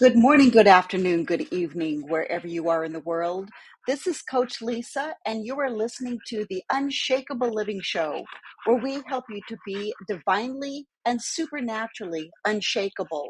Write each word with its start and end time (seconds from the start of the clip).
Good 0.00 0.14
morning, 0.16 0.50
good 0.50 0.68
afternoon, 0.68 1.24
good 1.24 1.52
evening, 1.52 2.06
wherever 2.08 2.46
you 2.46 2.68
are 2.68 2.84
in 2.84 2.92
the 2.92 3.00
world. 3.00 3.48
This 3.88 4.06
is 4.06 4.22
Coach 4.22 4.60
Lysa, 4.60 5.14
and 5.26 5.44
you 5.44 5.58
are 5.58 5.72
listening 5.72 6.20
to 6.28 6.46
the 6.48 6.62
Unshakable 6.70 7.52
Living 7.52 7.80
Show, 7.82 8.22
where 8.64 8.76
we 8.76 9.02
help 9.08 9.24
you 9.28 9.40
to 9.48 9.56
be 9.66 9.92
divinely 10.06 10.86
and 11.04 11.20
supernaturally 11.20 12.30
unshakable. 12.44 13.28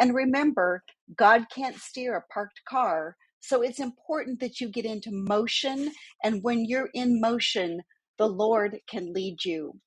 And 0.00 0.14
remember, 0.14 0.82
God 1.16 1.46
can't 1.48 1.76
steer 1.76 2.16
a 2.16 2.32
parked 2.34 2.60
car, 2.68 3.16
so 3.40 3.62
it's 3.62 3.80
important 3.80 4.38
that 4.40 4.60
you 4.60 4.68
get 4.68 4.84
into 4.84 5.10
motion. 5.12 5.92
And 6.22 6.42
when 6.42 6.66
you're 6.66 6.90
in 6.92 7.22
motion, 7.22 7.80
the 8.18 8.28
Lord 8.28 8.78
can 8.86 9.14
lead 9.14 9.46
you. 9.46 9.80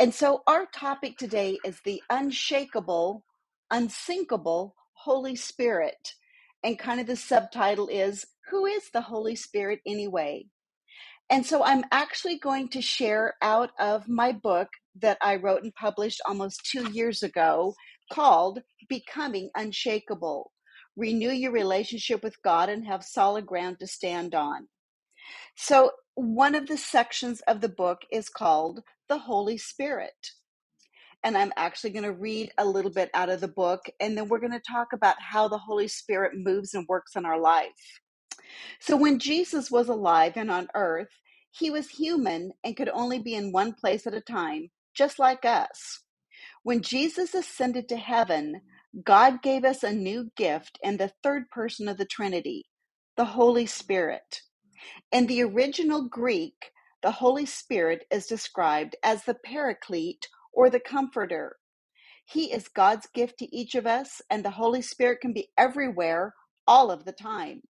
And 0.00 0.12
so 0.12 0.42
our 0.48 0.66
topic 0.74 1.18
today 1.18 1.58
is 1.64 1.78
the 1.84 2.02
unshakable, 2.10 3.24
unsinkable 3.70 4.74
Holy 5.04 5.36
Spirit. 5.36 6.14
And 6.64 6.78
kind 6.78 7.00
of 7.00 7.06
the 7.06 7.16
subtitle 7.16 7.88
is 7.88 8.24
Who 8.50 8.66
is 8.66 8.90
the 8.92 9.00
Holy 9.00 9.34
Spirit 9.34 9.80
anyway? 9.86 10.46
And 11.28 11.46
so 11.46 11.64
I'm 11.64 11.84
actually 11.90 12.38
going 12.38 12.68
to 12.68 12.82
share 12.82 13.34
out 13.42 13.70
of 13.80 14.08
my 14.08 14.32
book 14.32 14.68
that 15.00 15.18
I 15.22 15.36
wrote 15.36 15.62
and 15.62 15.74
published 15.74 16.20
almost 16.26 16.66
two 16.66 16.90
years 16.92 17.22
ago 17.22 17.74
called 18.12 18.60
Becoming 18.88 19.50
Unshakeable. 19.56 20.52
Renew 20.94 21.30
your 21.30 21.52
relationship 21.52 22.22
with 22.22 22.36
God 22.44 22.68
and 22.68 22.86
have 22.86 23.02
solid 23.02 23.46
ground 23.46 23.78
to 23.80 23.86
stand 23.86 24.34
on. 24.34 24.68
So, 25.56 25.92
one 26.14 26.54
of 26.54 26.66
the 26.66 26.76
sections 26.76 27.40
of 27.48 27.62
the 27.62 27.70
book 27.70 28.00
is 28.12 28.28
called 28.28 28.80
the 29.08 29.18
Holy 29.18 29.56
Spirit. 29.56 30.32
And 31.24 31.36
I'm 31.36 31.52
actually 31.56 31.90
going 31.90 32.04
to 32.04 32.12
read 32.12 32.52
a 32.58 32.64
little 32.66 32.90
bit 32.90 33.10
out 33.14 33.30
of 33.30 33.40
the 33.40 33.48
book, 33.48 33.82
and 34.00 34.16
then 34.16 34.28
we're 34.28 34.40
going 34.40 34.52
to 34.52 34.60
talk 34.60 34.88
about 34.92 35.16
how 35.20 35.48
the 35.48 35.58
Holy 35.58 35.88
Spirit 35.88 36.32
moves 36.34 36.74
and 36.74 36.86
works 36.88 37.16
in 37.16 37.24
our 37.26 37.40
life. 37.40 38.00
So, 38.80 38.96
when 38.96 39.18
Jesus 39.18 39.70
was 39.70 39.88
alive 39.88 40.34
and 40.36 40.50
on 40.50 40.68
earth, 40.74 41.10
he 41.50 41.70
was 41.70 41.90
human 41.90 42.52
and 42.64 42.76
could 42.76 42.88
only 42.90 43.18
be 43.18 43.34
in 43.34 43.52
one 43.52 43.72
place 43.74 44.06
at 44.06 44.14
a 44.14 44.20
time, 44.20 44.70
just 44.94 45.18
like 45.18 45.44
us. 45.44 46.00
When 46.62 46.82
Jesus 46.82 47.34
ascended 47.34 47.88
to 47.88 47.96
heaven, 47.96 48.62
God 49.04 49.42
gave 49.42 49.64
us 49.64 49.82
a 49.82 49.92
new 49.94 50.30
gift 50.36 50.78
and 50.84 50.98
the 50.98 51.12
third 51.22 51.50
person 51.50 51.88
of 51.88 51.98
the 51.98 52.04
Trinity, 52.06 52.66
the 53.16 53.24
Holy 53.24 53.66
Spirit. 53.66 54.42
In 55.12 55.26
the 55.26 55.42
original 55.42 56.08
Greek, 56.08 56.72
the 57.02 57.12
Holy 57.12 57.46
Spirit 57.46 58.06
is 58.10 58.26
described 58.26 58.96
as 59.02 59.24
the 59.24 59.34
Paraclete 59.34 60.28
or 60.52 60.70
the 60.70 60.80
Comforter. 60.80 61.56
He 62.24 62.52
is 62.52 62.68
God's 62.68 63.06
gift 63.14 63.38
to 63.40 63.56
each 63.56 63.74
of 63.74 63.86
us, 63.86 64.22
and 64.30 64.44
the 64.44 64.50
Holy 64.50 64.82
Spirit 64.82 65.20
can 65.20 65.32
be 65.32 65.50
everywhere 65.58 66.34
all 66.66 66.90
of 66.90 67.04
the 67.04 67.12
time. 67.12 67.62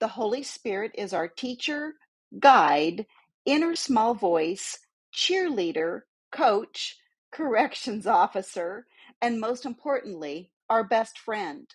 The 0.00 0.08
Holy 0.08 0.42
Spirit 0.42 0.92
is 0.96 1.12
our 1.12 1.28
teacher, 1.28 1.94
guide, 2.38 3.06
inner 3.46 3.74
small 3.76 4.14
voice, 4.14 4.78
cheerleader, 5.14 6.02
coach, 6.32 6.98
corrections 7.32 8.06
officer, 8.06 8.86
and 9.22 9.40
most 9.40 9.66
importantly, 9.66 10.52
our 10.70 10.84
best 10.84 11.18
friend. 11.18 11.68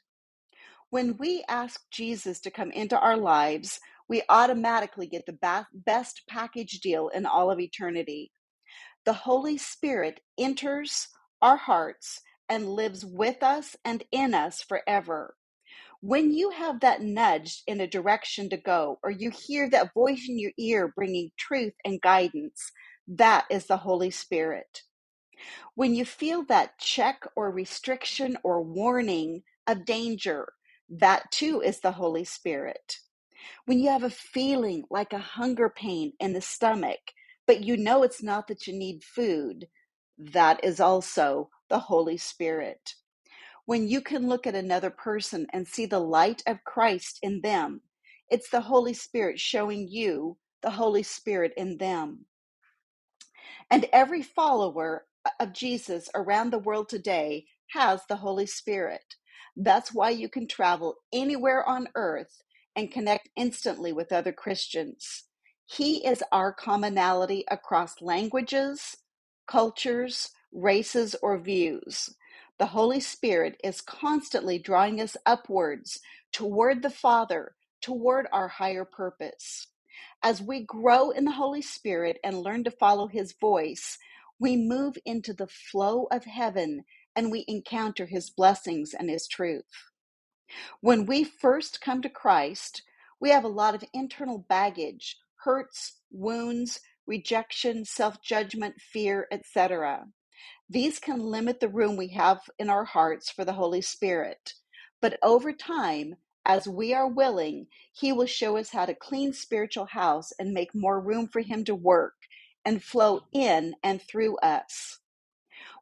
When 0.89 1.17
we 1.17 1.43
ask 1.49 1.81
Jesus 1.91 2.39
to 2.41 2.51
come 2.51 2.71
into 2.71 2.99
our 2.99 3.17
lives, 3.17 3.79
we 4.07 4.23
automatically 4.29 5.07
get 5.07 5.25
the 5.25 5.65
best 5.73 6.21
package 6.29 6.79
deal 6.81 7.09
in 7.09 7.25
all 7.25 7.49
of 7.51 7.59
eternity. 7.59 8.31
The 9.05 9.13
Holy 9.13 9.57
Spirit 9.57 10.21
enters 10.37 11.09
our 11.41 11.57
hearts 11.57 12.21
and 12.49 12.69
lives 12.69 13.05
with 13.05 13.43
us 13.43 13.75
and 13.85 14.03
in 14.11 14.33
us 14.35 14.61
forever. 14.61 15.35
When 16.01 16.31
you 16.31 16.51
have 16.51 16.81
that 16.81 17.01
nudge 17.01 17.63
in 17.67 17.81
a 17.81 17.87
direction 17.87 18.49
to 18.51 18.57
go, 18.57 18.99
or 19.03 19.11
you 19.11 19.31
hear 19.31 19.69
that 19.71 19.93
voice 19.93 20.25
in 20.29 20.39
your 20.39 20.51
ear 20.59 20.93
bringing 20.95 21.31
truth 21.37 21.73
and 21.83 22.01
guidance, 22.01 22.71
that 23.07 23.45
is 23.49 23.65
the 23.67 23.77
Holy 23.77 24.11
Spirit. 24.11 24.83
When 25.75 25.95
you 25.95 26.05
feel 26.05 26.43
that 26.45 26.79
check 26.79 27.23
or 27.35 27.51
restriction 27.51 28.37
or 28.43 28.61
warning 28.61 29.43
of 29.67 29.85
danger, 29.85 30.53
that 30.89 31.31
too 31.31 31.61
is 31.61 31.79
the 31.81 31.93
Holy 31.93 32.25
Spirit. 32.25 32.97
When 33.65 33.79
you 33.79 33.89
have 33.91 34.03
a 34.03 34.11
feeling 34.11 34.83
like 34.91 35.13
a 35.13 35.19
hunger 35.19 35.69
pain 35.69 36.13
in 36.19 36.33
the 36.33 36.41
stomach, 36.41 36.99
but 37.47 37.63
you 37.63 37.77
know 37.77 38.03
it's 38.03 38.23
not 38.23 38.47
that 38.47 38.67
you 38.67 38.73
need 38.73 39.03
food, 39.03 39.67
that 40.17 40.63
is 40.63 40.79
also 40.79 41.49
the 41.69 41.79
Holy 41.79 42.17
Spirit. 42.17 42.95
When 43.65 43.87
you 43.87 44.01
can 44.01 44.27
look 44.27 44.45
at 44.47 44.55
another 44.55 44.89
person 44.89 45.47
and 45.53 45.67
see 45.67 45.85
the 45.85 45.99
light 45.99 46.43
of 46.47 46.63
Christ 46.65 47.19
in 47.21 47.41
them, 47.41 47.81
it's 48.29 48.49
the 48.49 48.61
Holy 48.61 48.93
Spirit 48.93 49.39
showing 49.39 49.87
you 49.89 50.37
the 50.61 50.71
Holy 50.71 51.03
Spirit 51.03 51.53
in 51.57 51.77
them. 51.77 52.25
And 53.71 53.85
every 53.93 54.21
follower 54.21 55.05
of 55.39 55.53
Jesus 55.53 56.09
around 56.15 56.51
the 56.51 56.59
world 56.59 56.89
today 56.89 57.45
has 57.71 58.01
the 58.07 58.17
Holy 58.17 58.45
Spirit. 58.45 59.15
That's 59.55 59.93
why 59.93 60.11
you 60.11 60.29
can 60.29 60.47
travel 60.47 60.95
anywhere 61.13 61.67
on 61.67 61.87
earth 61.95 62.41
and 62.75 62.91
connect 62.91 63.29
instantly 63.35 63.93
with 63.93 64.11
other 64.11 64.33
Christians. 64.33 65.25
He 65.65 66.05
is 66.05 66.23
our 66.31 66.53
commonality 66.53 67.45
across 67.49 68.01
languages, 68.01 68.97
cultures, 69.47 70.31
races, 70.51 71.15
or 71.21 71.37
views. 71.37 72.15
The 72.59 72.67
Holy 72.67 72.99
Spirit 72.99 73.59
is 73.63 73.81
constantly 73.81 74.59
drawing 74.59 75.01
us 75.01 75.17
upwards 75.25 75.99
toward 76.31 76.83
the 76.83 76.89
Father, 76.89 77.55
toward 77.81 78.27
our 78.31 78.47
higher 78.47 78.85
purpose. 78.85 79.67
As 80.23 80.41
we 80.41 80.61
grow 80.61 81.11
in 81.11 81.25
the 81.25 81.31
Holy 81.31 81.61
Spirit 81.61 82.19
and 82.23 82.39
learn 82.41 82.63
to 82.65 82.71
follow 82.71 83.07
His 83.07 83.33
voice, 83.33 83.97
we 84.39 84.57
move 84.57 84.97
into 85.05 85.33
the 85.33 85.47
flow 85.47 86.07
of 86.11 86.25
heaven 86.25 86.83
and 87.15 87.31
we 87.31 87.45
encounter 87.47 88.05
His 88.05 88.29
blessings 88.29 88.93
and 88.93 89.09
His 89.09 89.27
truth. 89.27 89.91
When 90.81 91.05
we 91.05 91.23
first 91.23 91.81
come 91.81 92.01
to 92.03 92.09
Christ, 92.09 92.83
we 93.19 93.29
have 93.31 93.43
a 93.43 93.49
lot 93.49 93.75
of 93.75 93.83
internal 93.93 94.37
baggage, 94.37 95.17
hurts, 95.43 95.99
wounds, 96.11 96.79
rejection, 97.07 97.85
self 97.85 98.21
judgment, 98.23 98.75
fear, 98.81 99.27
etc. 99.31 100.05
These 100.69 100.99
can 100.99 101.19
limit 101.19 101.59
the 101.59 101.69
room 101.69 101.97
we 101.97 102.09
have 102.09 102.41
in 102.59 102.69
our 102.69 102.85
hearts 102.85 103.29
for 103.29 103.45
the 103.45 103.53
Holy 103.53 103.81
Spirit. 103.81 104.53
But 105.01 105.19
over 105.23 105.53
time, 105.53 106.15
as 106.45 106.67
we 106.67 106.93
are 106.93 107.07
willing, 107.07 107.67
He 107.93 108.11
will 108.11 108.25
show 108.25 108.57
us 108.57 108.71
how 108.71 108.85
to 108.85 108.95
clean 108.95 109.33
spiritual 109.33 109.85
house 109.85 110.31
and 110.39 110.53
make 110.53 110.73
more 110.75 110.99
room 110.99 111.27
for 111.27 111.41
Him 111.41 111.63
to 111.65 111.75
work 111.75 112.15
and 112.65 112.83
flow 112.83 113.21
in 113.33 113.75
and 113.83 114.01
through 114.01 114.37
us. 114.37 114.99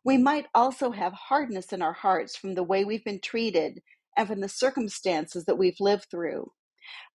We 0.04 0.18
might 0.18 0.48
also 0.56 0.92
have 0.92 1.14
hardness 1.14 1.74
in 1.74 1.82
our 1.82 1.94
hearts 1.94 2.36
from 2.36 2.56
the 2.56 2.64
way 2.64 2.84
we've 2.84 3.06
been 3.06 3.22
treated 3.22 3.82
and 4.18 4.28
from 4.28 4.42
the 4.42 4.50
circumstances 4.50 5.46
that 5.46 5.58
we've 5.58 5.80
lived 5.80 6.08
through. 6.12 6.52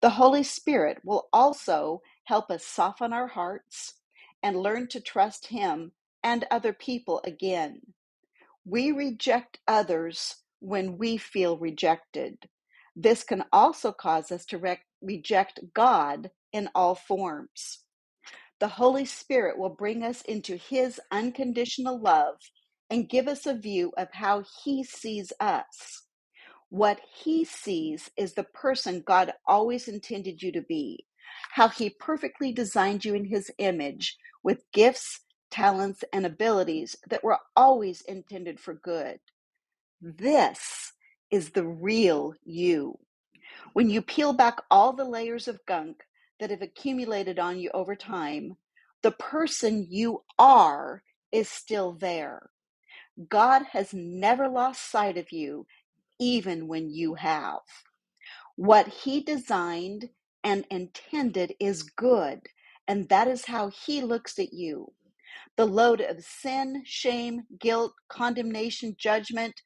The 0.01 0.11
Holy 0.11 0.43
Spirit 0.43 0.99
will 1.03 1.27
also 1.33 2.01
help 2.25 2.51
us 2.51 2.65
soften 2.65 3.13
our 3.13 3.27
hearts 3.27 3.95
and 4.43 4.57
learn 4.57 4.87
to 4.89 5.01
trust 5.01 5.47
Him 5.47 5.93
and 6.23 6.45
other 6.51 6.73
people 6.73 7.21
again. 7.25 7.81
We 8.65 8.91
reject 8.91 9.59
others 9.67 10.35
when 10.59 10.97
we 10.97 11.17
feel 11.17 11.57
rejected. 11.57 12.37
This 12.95 13.23
can 13.23 13.45
also 13.51 13.91
cause 13.91 14.31
us 14.31 14.45
to 14.47 14.57
rec- 14.57 14.85
reject 15.01 15.59
God 15.73 16.31
in 16.53 16.69
all 16.75 16.95
forms. 16.95 17.83
The 18.59 18.69
Holy 18.69 19.05
Spirit 19.05 19.57
will 19.57 19.69
bring 19.69 20.03
us 20.03 20.21
into 20.23 20.55
His 20.57 20.99
unconditional 21.11 22.01
love 22.01 22.35
and 22.89 23.09
give 23.09 23.27
us 23.27 23.45
a 23.45 23.55
view 23.55 23.91
of 23.97 24.07
how 24.13 24.43
He 24.63 24.83
sees 24.83 25.33
us. 25.39 26.03
What 26.69 26.99
He 27.23 27.45
sees 27.45 28.09
is 28.17 28.33
the 28.33 28.43
person 28.45 29.03
God 29.05 29.33
always 29.47 29.87
intended 29.87 30.41
you 30.41 30.51
to 30.53 30.61
be, 30.61 31.04
how 31.51 31.69
He 31.69 31.89
perfectly 31.89 32.51
designed 32.51 33.05
you 33.05 33.15
in 33.15 33.25
His 33.25 33.51
image 33.57 34.17
with 34.43 34.63
gifts, 34.73 35.21
talents, 35.51 36.03
and 36.13 36.25
abilities 36.25 36.95
that 37.09 37.23
were 37.23 37.39
always 37.55 38.01
intended 38.01 38.59
for 38.59 38.73
good. 38.73 39.19
This 40.01 40.93
is 41.31 41.51
the 41.51 41.65
real 41.65 42.33
you. 42.43 42.99
When 43.73 43.89
you 43.89 44.01
peel 44.01 44.33
back 44.33 44.59
all 44.69 44.93
the 44.93 45.05
layers 45.05 45.47
of 45.47 45.65
gunk 45.65 46.03
that 46.39 46.49
have 46.49 46.61
accumulated 46.61 47.39
on 47.39 47.59
you 47.59 47.71
over 47.73 47.95
time, 47.95 48.57
the 49.01 49.11
person 49.11 49.87
you 49.89 50.23
are 50.39 51.03
is 51.31 51.49
still 51.49 51.93
there. 51.93 52.49
God 53.29 53.63
has 53.71 53.93
never 53.93 54.47
lost 54.49 54.91
sight 54.91 55.17
of 55.17 55.31
you, 55.31 55.65
even 56.19 56.67
when 56.67 56.89
you 56.89 57.15
have. 57.15 57.61
What 58.55 58.87
He 58.87 59.21
designed 59.21 60.09
and 60.45 60.65
intended 60.71 61.55
is 61.59 61.83
good, 61.83 62.41
and 62.87 63.09
that 63.09 63.27
is 63.29 63.47
how 63.47 63.71
He 63.71 64.03
looks 64.03 64.39
at 64.39 64.53
you. 64.53 64.93
The 65.57 65.67
load 65.67 66.01
of 66.01 66.25
sin, 66.25 66.83
shame, 66.85 67.43
guilt, 67.61 67.93
condemnation, 68.09 68.95
judgment, 68.99 69.61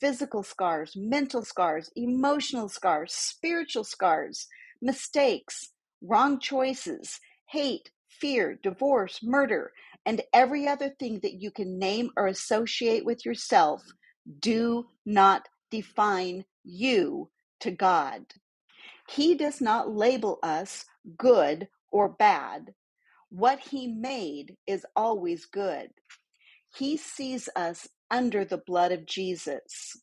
physical 0.00 0.44
scars, 0.44 0.94
mental 0.96 1.44
scars, 1.44 1.90
emotional 1.96 2.70
scars, 2.70 3.14
spiritual 3.14 3.84
scars, 3.84 4.48
mistakes, 4.82 5.70
wrong 6.02 6.40
choices, 6.40 7.20
hate, 7.48 7.90
fear, 8.08 8.60
divorce, 8.62 9.20
murder, 9.24 9.72
and 10.06 10.22
every 10.32 10.68
other 10.68 10.90
thing 11.00 11.20
that 11.22 11.42
you 11.42 11.50
can 11.50 11.80
name 11.80 12.10
or 12.16 12.28
associate 12.28 13.04
with 13.04 13.26
yourself 13.26 13.82
do 14.40 14.86
not 15.06 15.48
define 15.72 16.46
you 16.64 17.30
to 17.60 17.72
God. 17.72 18.26
He 19.10 19.34
does 19.36 19.60
not 19.60 19.94
label 19.94 20.38
us 20.42 20.86
good 21.18 21.68
or 21.92 22.08
bad. 22.08 22.74
What 23.30 23.60
He 23.60 23.88
made 23.88 24.56
is 24.66 24.86
always 24.96 25.46
good. 25.46 25.90
He 26.76 26.96
sees 26.96 27.48
us 27.56 27.88
under 28.10 28.44
the 28.44 28.58
blood 28.58 28.92
of 28.92 29.06
Jesus. 29.06 29.98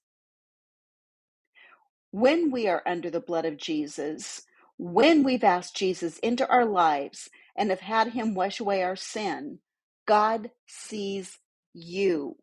When 2.12 2.51
we 2.51 2.68
are 2.68 2.83
under 2.86 3.09
the 3.09 3.19
blood 3.21 3.45
of 3.45 3.57
Jesus, 3.57 4.44
when 4.77 5.24
we've 5.24 5.44
asked 5.44 5.75
Jesus 5.75 6.19
into 6.19 6.47
our 6.50 6.65
lives 6.65 7.30
and 7.56 7.69
have 7.69 7.81
had 7.81 8.09
Him 8.09 8.33
wash 8.33 8.59
away 8.62 8.83
our 8.83 8.95
sin, 8.95 9.59
God 10.07 10.51
sees 10.68 11.39
you, 11.74 12.38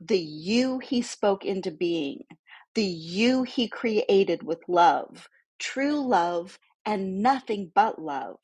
the 0.00 0.18
you 0.18 0.80
He 0.80 1.02
spoke 1.02 1.44
into 1.44 1.70
being, 1.72 2.24
the 2.74 2.84
you 2.84 3.44
He 3.44 3.68
created 3.68 4.42
with 4.44 4.60
love, 4.68 5.28
true 5.58 6.06
love, 6.06 6.58
and 6.86 7.22
nothing 7.22 7.72
but 7.74 8.00
love. 8.00 8.38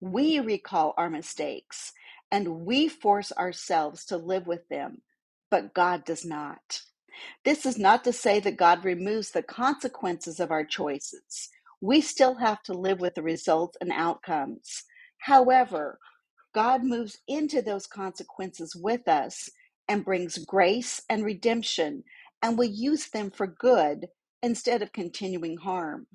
We 0.00 0.40
recall 0.40 0.94
our 0.98 1.10
mistakes 1.10 1.92
and 2.32 2.66
we 2.66 2.88
force 2.88 3.32
ourselves 3.32 4.04
to 4.06 4.18
live 4.18 4.46
with 4.46 4.68
them, 4.68 5.02
but 5.50 5.74
God 5.74 6.04
does 6.04 6.24
not. 6.24 6.82
This 7.44 7.64
is 7.66 7.78
not 7.78 8.04
to 8.04 8.12
say 8.12 8.40
that 8.40 8.58
God 8.58 8.84
removes 8.84 9.30
the 9.30 9.42
consequences 9.42 10.40
of 10.40 10.50
our 10.50 10.64
choices. 10.64 11.48
We 11.80 12.00
still 12.02 12.36
have 12.36 12.62
to 12.64 12.74
live 12.74 13.00
with 13.00 13.14
the 13.14 13.22
results 13.22 13.78
and 13.80 13.90
outcomes. 13.92 14.84
However, 15.18 15.98
God 16.54 16.84
moves 16.84 17.18
into 17.28 17.62
those 17.62 17.86
consequences 17.86 18.76
with 18.76 19.08
us 19.08 19.50
and 19.88 20.04
brings 20.04 20.38
grace 20.38 21.02
and 21.10 21.24
redemption, 21.24 22.04
and 22.42 22.58
will 22.58 22.66
use 22.66 23.08
them 23.10 23.30
for 23.30 23.46
good 23.48 24.08
instead 24.44 24.82
of 24.82 24.92
continuing 24.92 25.56
harm. 25.56 26.06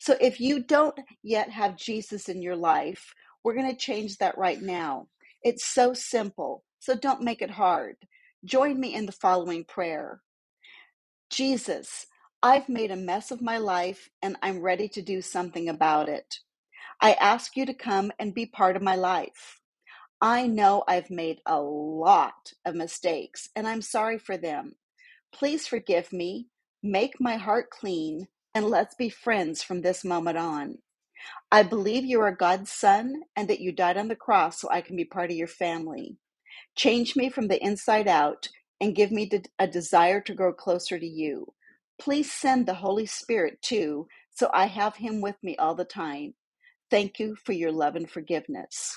So 0.00 0.16
if 0.20 0.40
you 0.40 0.62
don't 0.62 0.98
yet 1.22 1.50
have 1.50 1.76
Jesus 1.76 2.28
in 2.28 2.42
your 2.42 2.56
life, 2.56 3.14
we're 3.44 3.54
going 3.54 3.70
to 3.70 3.76
change 3.76 4.18
that 4.18 4.38
right 4.38 4.60
now. 4.60 5.08
It's 5.42 5.66
so 5.66 5.94
simple, 5.94 6.64
so 6.80 6.96
don't 6.96 7.22
make 7.22 7.42
it 7.42 7.50
hard. 7.50 7.96
Join 8.44 8.80
me 8.80 8.94
in 8.94 9.06
the 9.06 9.12
following 9.12 9.64
prayer 9.64 10.20
Jesus, 11.30 12.06
I've 12.42 12.68
made 12.68 12.90
a 12.90 12.96
mess 12.96 13.30
of 13.30 13.42
my 13.42 13.58
life 13.58 14.08
and 14.22 14.36
I'm 14.42 14.60
ready 14.60 14.88
to 14.90 15.02
do 15.02 15.22
something 15.22 15.68
about 15.68 16.08
it. 16.08 16.36
I 17.00 17.14
ask 17.14 17.56
you 17.56 17.66
to 17.66 17.74
come 17.74 18.12
and 18.18 18.34
be 18.34 18.46
part 18.46 18.76
of 18.76 18.82
my 18.82 18.96
life. 18.96 19.60
I 20.20 20.48
know 20.48 20.84
I've 20.88 21.10
made 21.10 21.40
a 21.46 21.60
lot 21.60 22.52
of 22.66 22.74
mistakes 22.74 23.48
and 23.56 23.68
I'm 23.68 23.82
sorry 23.82 24.18
for 24.18 24.36
them. 24.36 24.74
Please 25.32 25.66
forgive 25.66 26.12
me, 26.12 26.48
make 26.82 27.20
my 27.20 27.36
heart 27.36 27.70
clean, 27.70 28.28
and 28.54 28.66
let's 28.66 28.94
be 28.94 29.08
friends 29.10 29.62
from 29.62 29.82
this 29.82 30.04
moment 30.04 30.38
on. 30.38 30.78
I 31.52 31.62
believe 31.62 32.04
you 32.04 32.20
are 32.20 32.32
God's 32.32 32.72
son 32.72 33.22
and 33.36 33.48
that 33.48 33.60
you 33.60 33.72
died 33.72 33.96
on 33.96 34.08
the 34.08 34.16
cross 34.16 34.60
so 34.60 34.68
I 34.70 34.80
can 34.82 34.96
be 34.96 35.04
part 35.04 35.30
of 35.30 35.36
your 35.36 35.48
family. 35.48 36.18
Change 36.76 37.16
me 37.16 37.30
from 37.30 37.48
the 37.48 37.62
inside 37.62 38.08
out 38.08 38.48
and 38.80 38.96
give 38.96 39.12
me 39.12 39.30
a 39.58 39.66
desire 39.68 40.20
to 40.22 40.34
grow 40.34 40.52
closer 40.52 40.98
to 40.98 41.06
you. 41.06 41.54
Please 42.00 42.32
send 42.32 42.66
the 42.66 42.74
Holy 42.74 43.06
Spirit 43.06 43.60
too, 43.62 44.08
so 44.30 44.50
I 44.54 44.66
have 44.66 44.96
him 44.96 45.20
with 45.20 45.36
me 45.42 45.56
all 45.56 45.74
the 45.74 45.84
time. 45.84 46.34
Thank 46.90 47.18
you 47.18 47.36
for 47.36 47.52
your 47.52 47.72
love 47.72 47.96
and 47.96 48.10
forgiveness. 48.10 48.96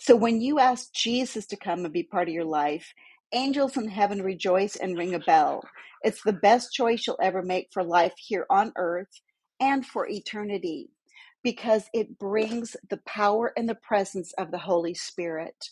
So 0.00 0.16
when 0.16 0.40
you 0.40 0.58
ask 0.58 0.92
Jesus 0.92 1.46
to 1.48 1.56
come 1.56 1.84
and 1.84 1.94
be 1.94 2.02
part 2.02 2.28
of 2.28 2.34
your 2.34 2.44
life, 2.44 2.94
angels 3.32 3.76
in 3.76 3.88
heaven 3.88 4.22
rejoice 4.22 4.76
and 4.76 4.98
ring 4.98 5.14
a 5.14 5.18
bell. 5.18 5.62
It's 6.02 6.22
the 6.22 6.32
best 6.32 6.72
choice 6.72 7.06
you'll 7.06 7.18
ever 7.22 7.42
make 7.42 7.68
for 7.72 7.84
life 7.84 8.14
here 8.16 8.46
on 8.50 8.72
earth 8.76 9.20
and 9.60 9.84
for 9.86 10.08
eternity 10.08 10.90
because 11.42 11.84
it 11.92 12.18
brings 12.18 12.76
the 12.90 13.00
power 13.06 13.52
and 13.56 13.68
the 13.68 13.74
presence 13.74 14.32
of 14.38 14.50
the 14.50 14.58
Holy 14.58 14.94
Spirit. 14.94 15.70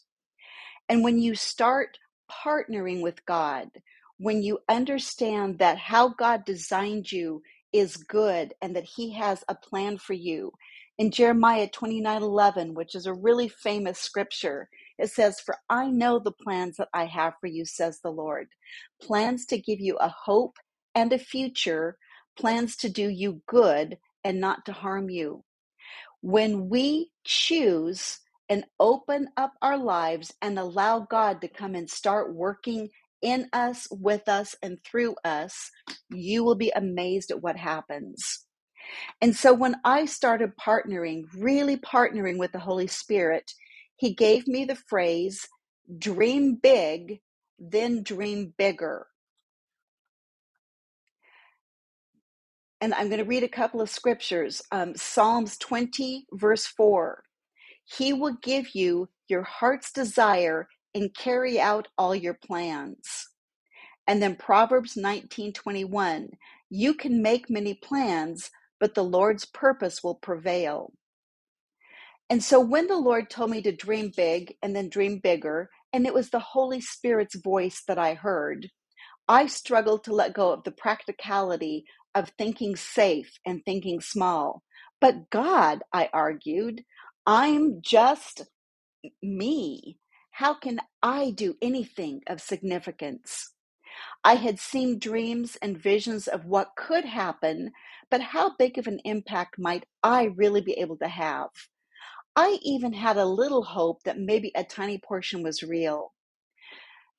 And 0.88 1.04
when 1.04 1.18
you 1.18 1.34
start 1.34 1.98
partnering 2.30 3.02
with 3.02 3.24
God, 3.26 3.70
when 4.18 4.42
you 4.42 4.58
understand 4.68 5.58
that 5.58 5.78
how 5.78 6.08
God 6.08 6.44
designed 6.44 7.10
you 7.10 7.42
is 7.72 7.96
good 7.96 8.54
and 8.60 8.74
that 8.76 8.84
He 8.84 9.12
has 9.12 9.44
a 9.48 9.54
plan 9.54 9.98
for 9.98 10.14
you. 10.14 10.52
In 10.98 11.10
Jeremiah 11.10 11.68
29 11.68 12.22
11, 12.22 12.74
which 12.74 12.94
is 12.94 13.06
a 13.06 13.14
really 13.14 13.48
famous 13.48 13.98
scripture, 13.98 14.68
it 15.00 15.10
says, 15.10 15.40
For 15.40 15.56
I 15.68 15.88
know 15.88 16.18
the 16.18 16.32
plans 16.32 16.76
that 16.76 16.88
I 16.94 17.06
have 17.06 17.34
for 17.40 17.46
you, 17.46 17.64
says 17.64 18.00
the 18.00 18.10
Lord. 18.12 18.48
Plans 19.00 19.46
to 19.46 19.58
give 19.58 19.80
you 19.80 19.96
a 19.96 20.08
hope 20.08 20.56
and 20.94 21.12
a 21.12 21.18
future, 21.18 21.96
plans 22.38 22.76
to 22.78 22.88
do 22.90 23.08
you 23.08 23.42
good 23.48 23.98
and 24.24 24.40
not 24.40 24.66
to 24.66 24.72
harm 24.72 25.10
you. 25.10 25.44
When 26.20 26.68
we 26.68 27.10
choose 27.24 28.20
and 28.48 28.64
open 28.78 29.28
up 29.36 29.52
our 29.62 29.78
lives 29.78 30.34
and 30.42 30.58
allow 30.58 31.00
God 31.00 31.40
to 31.40 31.48
come 31.48 31.74
and 31.74 31.88
start 31.88 32.34
working 32.34 32.90
in 33.22 33.48
us, 33.52 33.88
with 33.90 34.28
us, 34.28 34.54
and 34.62 34.78
through 34.84 35.16
us, 35.24 35.70
you 36.10 36.44
will 36.44 36.56
be 36.56 36.72
amazed 36.74 37.30
at 37.30 37.42
what 37.42 37.56
happens. 37.56 38.44
And 39.20 39.36
so 39.36 39.52
when 39.54 39.76
I 39.84 40.06
started 40.06 40.56
partnering, 40.56 41.24
really 41.36 41.76
partnering 41.76 42.38
with 42.38 42.52
the 42.52 42.58
Holy 42.58 42.86
Spirit, 42.86 43.52
He 44.00 44.14
gave 44.14 44.48
me 44.48 44.66
the 44.66 44.76
phrase 44.76 45.48
dream 45.98 46.56
big, 46.56 47.20
then 47.60 48.02
dream 48.04 48.54
bigger. 48.58 49.08
And 52.80 52.94
I'm 52.94 53.08
going 53.08 53.18
to 53.20 53.24
read 53.26 53.44
a 53.44 53.48
couple 53.48 53.80
of 53.82 53.90
scriptures. 53.90 54.62
Um, 54.72 54.94
Psalms 54.96 55.58
20, 55.58 56.26
verse 56.32 56.66
4. 56.66 57.24
He 57.84 58.12
will 58.12 58.36
give 58.42 58.74
you 58.74 59.08
your 59.28 59.42
heart's 59.44 59.92
desire 59.92 60.68
and 60.94 61.14
carry 61.14 61.60
out 61.60 61.88
all 61.98 62.14
your 62.14 62.34
plans. 62.34 63.28
And 64.08 64.22
then 64.22 64.36
Proverbs 64.36 64.96
19:21, 64.96 66.30
you 66.70 66.94
can 66.94 67.22
make 67.22 67.50
many 67.50 67.74
plans, 67.74 68.50
but 68.80 68.94
the 68.94 69.04
Lord's 69.04 69.46
purpose 69.46 70.02
will 70.04 70.16
prevail. 70.16 70.92
And 72.30 72.44
so 72.44 72.60
when 72.60 72.86
the 72.86 72.96
Lord 72.96 73.28
told 73.28 73.50
me 73.50 73.60
to 73.62 73.72
dream 73.72 74.12
big 74.16 74.54
and 74.62 74.74
then 74.74 74.88
dream 74.88 75.18
bigger, 75.18 75.68
and 75.92 76.06
it 76.06 76.14
was 76.14 76.30
the 76.30 76.38
Holy 76.38 76.80
Spirit's 76.80 77.34
voice 77.34 77.82
that 77.88 77.98
I 77.98 78.14
heard, 78.14 78.70
I 79.28 79.46
struggled 79.46 80.04
to 80.04 80.14
let 80.14 80.32
go 80.32 80.52
of 80.52 80.62
the 80.62 80.70
practicality 80.70 81.84
of 82.14 82.30
thinking 82.38 82.76
safe 82.76 83.32
and 83.44 83.64
thinking 83.64 84.00
small. 84.00 84.62
But 85.00 85.28
God, 85.30 85.82
I 85.92 86.08
argued, 86.12 86.84
I'm 87.26 87.80
just 87.82 88.42
me. 89.22 89.98
How 90.30 90.54
can 90.54 90.80
I 91.02 91.30
do 91.30 91.56
anything 91.60 92.22
of 92.28 92.40
significance? 92.40 93.52
I 94.22 94.34
had 94.34 94.60
seen 94.60 95.00
dreams 95.00 95.56
and 95.60 95.76
visions 95.76 96.28
of 96.28 96.44
what 96.44 96.76
could 96.76 97.04
happen, 97.04 97.72
but 98.08 98.20
how 98.20 98.54
big 98.56 98.78
of 98.78 98.86
an 98.86 99.00
impact 99.04 99.58
might 99.58 99.84
I 100.02 100.24
really 100.36 100.60
be 100.60 100.74
able 100.74 100.96
to 100.98 101.08
have? 101.08 101.50
I 102.36 102.58
even 102.62 102.94
had 102.94 103.16
a 103.18 103.26
little 103.26 103.64
hope 103.64 104.04
that 104.04 104.18
maybe 104.18 104.52
a 104.56 104.64
tiny 104.64 104.98
portion 104.98 105.42
was 105.42 105.62
real. 105.62 106.14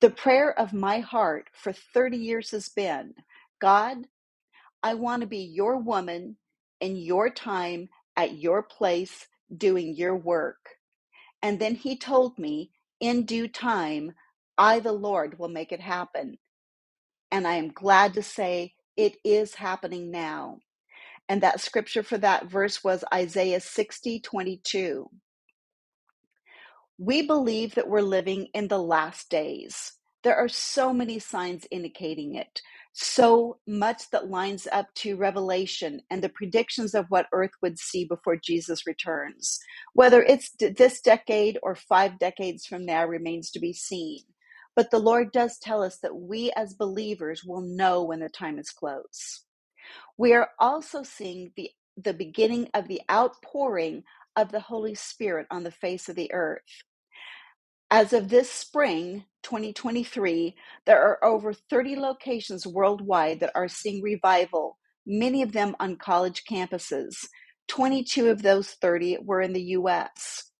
The 0.01 0.11
prayer 0.11 0.57
of 0.59 0.73
my 0.73 0.99
heart 0.99 1.49
for 1.53 1.73
30 1.73 2.17
years 2.17 2.51
has 2.51 2.69
been 2.69 3.15
God, 3.61 3.97
I 4.83 4.93
want 4.95 5.21
to 5.21 5.27
be 5.27 5.39
your 5.39 5.77
woman 5.77 6.37
in 6.81 6.95
your 6.97 7.29
time 7.29 7.89
at 8.17 8.37
your 8.37 8.63
place 8.63 9.27
doing 9.55 9.95
your 9.95 10.15
work. 10.15 10.57
And 11.41 11.59
then 11.59 11.75
he 11.75 11.97
told 11.97 12.39
me, 12.39 12.71
in 12.99 13.25
due 13.25 13.47
time, 13.47 14.13
I, 14.57 14.79
the 14.79 14.93
Lord, 14.93 15.39
will 15.39 15.49
make 15.49 15.71
it 15.71 15.81
happen. 15.81 16.37
And 17.31 17.47
I 17.47 17.55
am 17.55 17.69
glad 17.71 18.13
to 18.15 18.23
say 18.23 18.75
it 18.97 19.17
is 19.25 19.55
happening 19.55 20.11
now. 20.11 20.59
And 21.29 21.41
that 21.41 21.61
scripture 21.61 22.03
for 22.03 22.17
that 22.19 22.47
verse 22.49 22.83
was 22.83 23.03
Isaiah 23.13 23.61
60 23.61 24.19
22. 24.21 25.09
We 26.99 27.23
believe 27.27 27.75
that 27.75 27.89
we're 27.89 28.03
living 28.03 28.47
in 28.55 28.69
the 28.69 28.79
last 28.79 29.29
days. 29.29 29.95
There 30.23 30.37
are 30.37 30.49
so 30.49 30.93
many 30.93 31.19
signs 31.19 31.67
indicating 31.71 32.35
it, 32.37 32.61
so 32.93 33.59
much 33.67 34.09
that 34.11 34.31
lines 34.31 34.69
up 34.71 34.87
to 34.97 35.17
Revelation 35.17 36.01
and 36.09 36.23
the 36.23 36.29
predictions 36.29 36.95
of 36.95 37.07
what 37.09 37.27
Earth 37.33 37.51
would 37.61 37.79
see 37.79 38.05
before 38.05 38.37
Jesus 38.37 38.87
returns. 38.87 39.59
Whether 39.93 40.23
it's 40.23 40.51
this 40.59 41.01
decade 41.01 41.59
or 41.63 41.75
five 41.75 42.19
decades 42.19 42.65
from 42.65 42.87
now 42.87 43.05
remains 43.05 43.51
to 43.51 43.59
be 43.59 43.73
seen. 43.73 44.21
But 44.77 44.91
the 44.91 44.99
Lord 44.99 45.33
does 45.33 45.59
tell 45.59 45.83
us 45.83 45.99
that 45.99 46.15
we 46.15 46.53
as 46.57 46.75
believers 46.75 47.43
will 47.45 47.61
know 47.61 48.05
when 48.05 48.21
the 48.21 48.29
time 48.29 48.59
is 48.59 48.71
close. 48.71 49.43
We 50.17 50.33
are 50.33 50.49
also 50.59 51.03
seeing 51.03 51.51
the, 51.55 51.71
the 51.97 52.13
beginning 52.13 52.69
of 52.73 52.87
the 52.87 53.01
outpouring 53.09 54.03
of 54.35 54.51
the 54.51 54.59
Holy 54.59 54.95
Spirit 54.95 55.47
on 55.51 55.63
the 55.63 55.71
face 55.71 56.09
of 56.09 56.15
the 56.15 56.33
earth. 56.33 56.83
As 57.89 58.13
of 58.13 58.29
this 58.29 58.49
spring, 58.49 59.25
2023, 59.43 60.55
there 60.85 61.01
are 61.01 61.23
over 61.23 61.53
30 61.53 61.97
locations 61.97 62.65
worldwide 62.65 63.41
that 63.41 63.51
are 63.53 63.67
seeing 63.67 64.01
revival, 64.01 64.77
many 65.05 65.41
of 65.41 65.51
them 65.51 65.75
on 65.79 65.97
college 65.97 66.43
campuses. 66.49 67.15
22 67.67 68.29
of 68.29 68.41
those 68.41 68.69
30 68.69 69.19
were 69.23 69.41
in 69.41 69.53
the 69.53 69.61
US. 69.61 70.51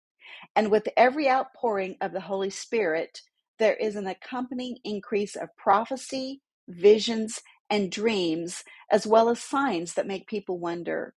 And 0.56 0.70
with 0.70 0.88
every 0.98 1.30
outpouring 1.30 1.96
of 2.02 2.12
the 2.12 2.20
Holy 2.20 2.50
Spirit, 2.50 3.22
there 3.60 3.76
is 3.76 3.96
an 3.96 4.08
accompanying 4.08 4.78
increase 4.84 5.36
of 5.36 5.56
prophecy, 5.56 6.42
visions, 6.68 7.40
and 7.72 7.92
dreams, 7.92 8.63
as 8.92 9.08
well 9.08 9.30
as 9.30 9.42
signs 9.42 9.96
that 9.96 10.08
make 10.08 10.28
people 10.28 10.60
wonder. 10.60 11.16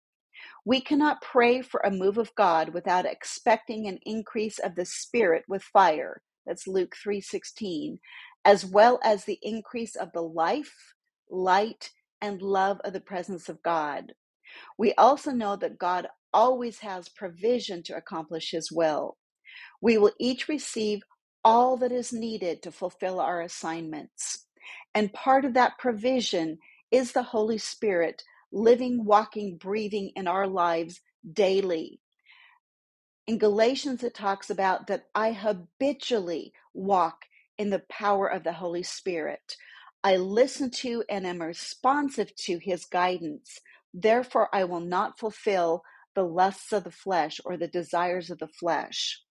We 0.66 0.82
cannot 0.82 1.22
pray 1.24 1.62
for 1.62 1.82
a 1.84 1.92
move 1.92 2.18
of 2.20 2.36
God 2.36 2.70
without 2.74 3.06
expecting 3.06 3.88
an 3.88 4.00
increase 4.06 4.60
of 4.60 4.76
the 4.76 4.86
Spirit 4.86 5.44
with 5.48 5.64
fire. 5.64 6.22
That's 6.46 6.68
Luke 6.68 6.96
3:16, 6.96 8.00
as 8.46 8.66
well 8.66 9.00
as 9.04 9.26
the 9.26 9.40
increase 9.42 9.96
of 9.96 10.12
the 10.14 10.22
life, 10.22 10.94
light, 11.30 11.92
and 12.22 12.42
love 12.42 12.80
of 12.84 12.94
the 12.94 13.02
presence 13.02 13.50
of 13.50 13.64
God. 13.64 14.14
We 14.78 14.94
also 14.96 15.32
know 15.32 15.56
that 15.58 15.80
God 15.80 16.08
always 16.34 16.80
has 16.80 17.10
provision 17.10 17.84
to 17.84 17.96
accomplish 17.98 18.52
his 18.52 18.72
will. 18.72 19.18
We 19.82 19.98
will 19.98 20.14
each 20.20 20.48
receive 20.48 21.04
all 21.44 21.78
that 21.78 21.92
is 21.92 22.14
needed 22.14 22.64
to 22.64 22.72
fulfill 22.72 23.20
our 23.20 23.42
assignments. 23.42 24.48
And 24.94 25.14
part 25.14 25.46
of 25.46 25.54
that 25.54 25.78
provision 25.78 26.60
is 26.92 27.12
the 27.12 27.24
Holy 27.24 27.58
Spirit 27.58 28.24
living, 28.52 29.04
walking, 29.04 29.58
breathing 29.58 30.12
in 30.16 30.28
our 30.28 30.48
lives 30.48 31.02
daily. 31.32 32.00
In 33.26 33.38
Galatians, 33.38 34.04
it 34.04 34.14
talks 34.14 34.50
about 34.50 34.88
that 34.88 35.06
I 35.16 35.32
habitually 35.32 36.54
walk 36.74 37.26
in 37.58 37.70
the 37.70 37.84
power 37.90 38.28
of 38.28 38.44
the 38.44 38.54
Holy 38.54 38.84
Spirit. 38.84 39.56
I 40.04 40.18
listen 40.18 40.70
to 40.72 41.04
and 41.10 41.26
am 41.26 41.42
responsive 41.42 42.36
to 42.36 42.58
his 42.58 42.86
guidance. 42.86 43.60
Therefore, 43.94 44.50
I 44.54 44.66
will 44.66 44.82
not 44.82 45.18
fulfill 45.18 45.84
the 46.16 46.24
lusts 46.24 46.74
of 46.74 46.84
the 46.84 46.92
flesh 46.92 47.40
or 47.46 47.58
the 47.58 47.68
desires 47.68 48.30
of 48.30 48.40
the 48.40 48.48
flesh. 48.48 49.22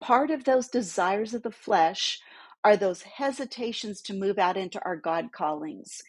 Part 0.00 0.30
of 0.30 0.44
those 0.44 0.68
desires 0.68 1.34
of 1.34 1.42
the 1.42 1.52
flesh 1.52 2.20
are 2.64 2.76
those 2.76 3.02
hesitations 3.02 4.02
to 4.02 4.14
move 4.14 4.38
out 4.38 4.56
into 4.56 4.80
our 4.84 4.96
God 4.96 5.32
callings. 5.32 6.02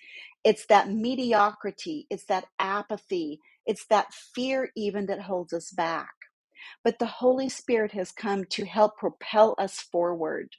It's 0.44 0.66
that 0.68 0.92
mediocrity, 0.92 2.08
it's 2.10 2.26
that 2.26 2.48
apathy, 2.60 3.40
it's 3.66 3.86
that 3.88 4.14
fear 4.14 4.72
even 4.76 5.08
that 5.08 5.22
holds 5.22 5.54
us 5.54 5.72
back. 5.72 6.14
But 6.84 7.00
the 7.00 7.08
Holy 7.08 7.50
Spirit 7.50 7.94
has 7.94 8.12
come 8.12 8.46
to 8.52 8.66
help 8.66 8.98
propel 8.98 9.56
us 9.60 9.80
forward. 9.80 10.50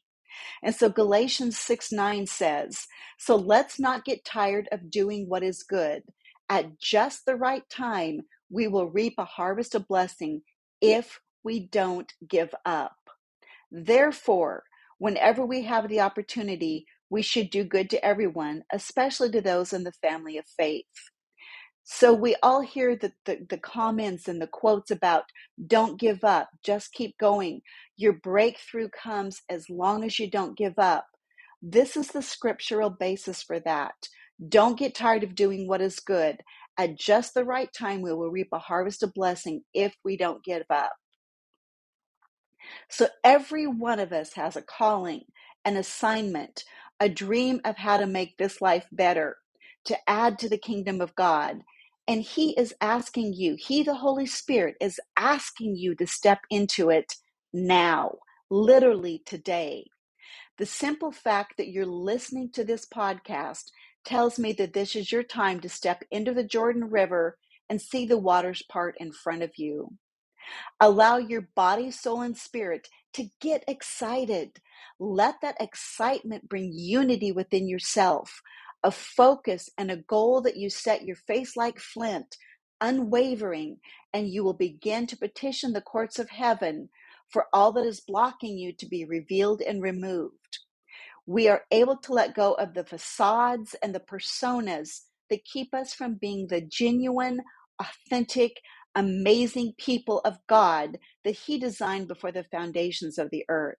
And 0.63 0.75
so 0.75 0.91
Galatians 0.91 1.59
6 1.59 1.93
9 1.93 2.27
says, 2.29 2.89
So 3.19 3.37
let's 3.37 3.81
not 3.81 4.05
get 4.07 4.25
tired 4.27 4.69
of 4.73 4.91
doing 4.91 5.29
what 5.29 5.45
is 5.45 5.65
good. 5.65 6.05
At 6.51 6.79
just 6.81 7.27
the 7.27 7.37
right 7.37 7.69
time, 7.71 8.23
we 8.51 8.69
will 8.69 8.91
reap 8.91 9.15
a 9.19 9.27
harvest 9.27 9.75
of 9.77 9.89
blessing 9.89 10.43
if 10.83 11.21
we 11.45 11.61
don't 11.61 12.13
give 12.29 12.55
up. 12.67 12.97
Therefore, 13.73 14.65
whenever 15.05 15.45
we 15.45 15.61
have 15.61 15.87
the 15.91 16.01
opportunity, 16.01 16.87
we 17.11 17.21
should 17.21 17.51
do 17.51 17.63
good 17.63 17.91
to 17.91 18.03
everyone, 18.03 18.63
especially 18.73 19.31
to 19.31 19.43
those 19.43 19.75
in 19.75 19.85
the 19.85 19.93
family 19.93 20.39
of 20.39 20.47
faith. 20.57 20.87
So 21.83 22.15
we 22.15 22.37
all 22.43 22.63
hear 22.63 22.97
the, 22.97 23.13
the, 23.27 23.47
the, 23.51 23.59
comments 23.59 24.29
and 24.29 24.41
the 24.41 24.47
quotes 24.47 24.91
about 24.91 25.25
don't 25.67 26.01
give 26.01 26.25
up, 26.25 26.49
just 26.65 26.95
keep 26.95 27.19
going. 27.19 27.61
Your 27.99 28.15
breakthrough 28.15 28.89
comes 28.89 29.43
as 29.51 29.69
long 29.69 30.05
as 30.05 30.19
you 30.19 30.31
don't 30.31 30.57
give 30.57 30.79
up. 30.79 31.05
This 31.61 31.99
is 31.99 32.09
the 32.09 32.23
scriptural 32.23 32.89
basis 32.89 33.43
for 33.43 33.61
that. 33.61 33.93
Don't 34.49 34.79
get 34.79 34.95
tired 34.95 35.23
of 35.23 35.35
doing 35.35 35.69
what 35.69 35.83
is 35.83 36.01
good. 36.01 36.39
At 36.79 36.99
just 36.99 37.35
the 37.35 37.45
right 37.45 37.69
time, 37.79 38.01
we 38.01 38.15
will 38.15 38.31
reap 38.31 38.49
a 38.55 38.59
harvest 38.59 39.03
of 39.03 39.13
blessing 39.13 39.65
if 39.75 39.95
we 40.03 40.17
don't 40.17 40.43
give 40.43 40.65
up. 40.71 40.95
So 42.89 43.09
every 43.23 43.67
one 43.67 44.01
of 44.01 44.13
us 44.13 44.35
has 44.35 44.57
a 44.57 44.63
calling, 44.63 45.23
an 45.65 45.77
assignment, 45.77 46.65
a 47.01 47.09
dream 47.09 47.61
of 47.65 47.77
how 47.77 47.97
to 47.97 48.07
make 48.07 48.37
this 48.37 48.61
life 48.61 48.87
better, 48.93 49.37
to 49.87 49.97
add 50.09 50.39
to 50.39 50.49
the 50.49 50.59
kingdom 50.59 51.01
of 51.01 51.15
God. 51.15 51.63
And 52.07 52.23
He 52.23 52.59
is 52.59 52.75
asking 52.81 53.35
you, 53.35 53.57
He, 53.59 53.83
the 53.83 53.95
Holy 53.95 54.27
Spirit, 54.27 54.77
is 54.81 55.01
asking 55.17 55.77
you 55.77 55.95
to 55.97 56.07
step 56.07 56.41
into 56.51 56.91
it 56.91 57.15
now, 57.53 58.17
literally 58.51 59.23
today. 59.25 59.87
The 60.59 60.67
simple 60.67 61.11
fact 61.11 61.57
that 61.57 61.69
you're 61.69 61.87
listening 61.87 62.51
to 62.53 62.65
this 62.65 62.87
podcast 62.87 63.65
tells 64.05 64.39
me 64.39 64.53
that 64.53 64.73
this 64.73 64.95
is 64.95 65.11
your 65.11 65.23
time 65.23 65.61
to 65.61 65.69
step 65.69 66.05
into 66.11 66.33
the 66.33 66.45
Jordan 66.45 66.91
River 66.91 67.39
and 67.69 67.81
see 67.81 68.07
the 68.07 68.19
waters 68.19 68.63
part 68.69 68.97
in 69.01 69.11
front 69.13 69.43
of 69.43 69.51
you. 69.57 69.95
Allow 70.81 71.19
your 71.19 71.49
body, 71.55 71.91
soul, 71.91 72.23
and 72.23 72.37
spirit 72.37 72.89
to 73.15 73.29
get 73.41 73.65
excited. 73.69 74.61
Let 74.99 75.37
that 75.43 75.57
excitement 75.61 76.49
bring 76.49 76.73
unity 76.75 77.33
within 77.33 77.69
yourself, 77.69 78.43
a 78.83 78.91
focus 78.91 79.71
and 79.79 79.91
a 79.91 79.97
goal 79.97 80.43
that 80.43 80.57
you 80.57 80.71
set 80.71 81.05
your 81.05 81.17
face 81.17 81.57
like 81.57 81.79
flint, 81.81 82.37
unwavering, 82.81 83.79
and 84.13 84.29
you 84.29 84.45
will 84.45 84.55
begin 84.55 85.07
to 85.09 85.17
petition 85.17 85.73
the 85.73 85.81
courts 85.81 86.19
of 86.19 86.31
heaven 86.31 86.91
for 87.31 87.47
all 87.53 87.73
that 87.73 87.87
is 87.87 88.01
blocking 88.01 88.59
you 88.59 88.73
to 88.73 88.87
be 88.87 89.05
revealed 89.05 89.61
and 89.63 89.83
removed. 89.83 90.59
We 91.27 91.49
are 91.49 91.65
able 91.71 91.97
to 91.99 92.13
let 92.13 92.35
go 92.35 92.53
of 92.55 92.75
the 92.75 92.85
facades 92.85 93.75
and 93.83 93.95
the 93.95 94.01
personas 94.01 95.03
that 95.31 95.45
keep 95.45 95.73
us 95.75 95.95
from 95.95 96.15
being 96.17 96.49
the 96.49 96.61
genuine, 96.61 97.41
authentic, 97.81 98.61
amazing 98.97 99.75
people 99.79 100.21
of 100.21 100.39
God 100.49 100.99
that 101.25 101.37
He 101.37 101.59
designed 101.59 102.09
before 102.09 102.33
the 102.33 102.45
foundations 102.45 103.19
of 103.19 103.31
the 103.31 103.45
earth. 103.49 103.79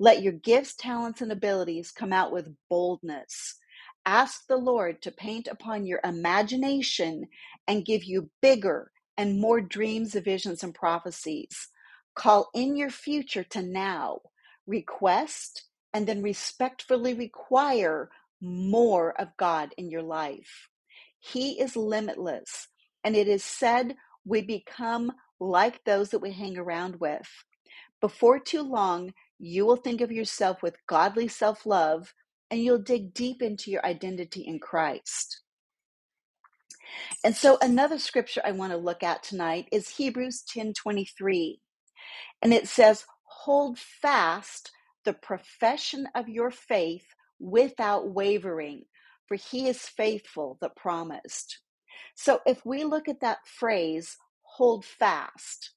Let 0.00 0.22
your 0.22 0.34
gifts, 0.34 0.76
talents, 0.76 1.22
and 1.22 1.32
abilities 1.32 1.92
come 1.92 2.12
out 2.12 2.32
with 2.32 2.56
boldness. 2.70 3.56
Ask 4.06 4.46
the 4.48 4.58
Lord 4.58 5.02
to 5.04 5.12
paint 5.12 5.48
upon 5.48 5.86
your 5.86 6.02
imagination 6.04 7.28
and 7.68 7.86
give 7.86 8.04
you 8.04 8.30
bigger 8.42 8.92
and 9.18 9.40
more 9.40 9.62
dreams, 9.62 10.14
visions, 10.16 10.64
and 10.64 10.74
prophecies. 10.76 11.70
Call 12.14 12.50
in 12.54 12.76
your 12.76 12.90
future 12.90 13.44
to 13.46 13.62
now. 13.62 14.20
Request 14.68 15.64
and 15.94 16.06
then 16.06 16.22
respectfully 16.22 17.14
require 17.14 18.10
more 18.42 19.18
of 19.20 19.30
God 19.38 19.74
in 19.78 19.90
your 19.90 20.02
life. 20.04 20.68
He 21.20 21.60
is 21.60 21.76
limitless, 21.78 22.68
and 23.04 23.16
it 23.16 23.28
is 23.30 23.44
said 23.44 23.96
we 24.26 24.42
become 24.42 25.12
like 25.40 25.84
those 25.84 26.10
that 26.10 26.20
we 26.20 26.32
hang 26.32 26.58
around 26.58 27.00
with. 27.00 27.28
Before 28.00 28.40
too 28.40 28.62
long, 28.62 29.14
you 29.38 29.66
will 29.66 29.76
think 29.76 30.02
of 30.02 30.12
yourself 30.12 30.62
with 30.62 30.76
godly 30.88 31.28
self 31.28 31.66
love 31.66 32.14
and 32.50 32.62
you'll 32.62 32.78
dig 32.78 33.14
deep 33.14 33.42
into 33.42 33.70
your 33.72 33.86
identity 33.86 34.42
in 34.42 34.60
Christ. 34.60 35.42
And 37.24 37.36
so 37.36 37.58
another 37.60 37.98
scripture 37.98 38.40
I 38.44 38.52
want 38.52 38.72
to 38.72 38.78
look 38.78 39.02
at 39.02 39.22
tonight 39.22 39.68
is 39.72 39.90
Hebrews 39.96 40.42
10:23. 40.44 41.60
And 42.42 42.54
it 42.54 42.68
says, 42.68 43.06
"Hold 43.24 43.78
fast 43.78 44.72
the 45.04 45.14
profession 45.14 46.08
of 46.14 46.28
your 46.28 46.50
faith 46.50 47.06
without 47.38 48.08
wavering, 48.10 48.86
for 49.26 49.36
he 49.36 49.68
is 49.68 49.82
faithful 49.88 50.58
that 50.60 50.76
promised." 50.76 51.60
So 52.14 52.40
if 52.46 52.64
we 52.66 52.84
look 52.84 53.08
at 53.08 53.20
that 53.20 53.46
phrase, 53.46 54.18
hold 54.42 54.84
fast, 54.84 55.70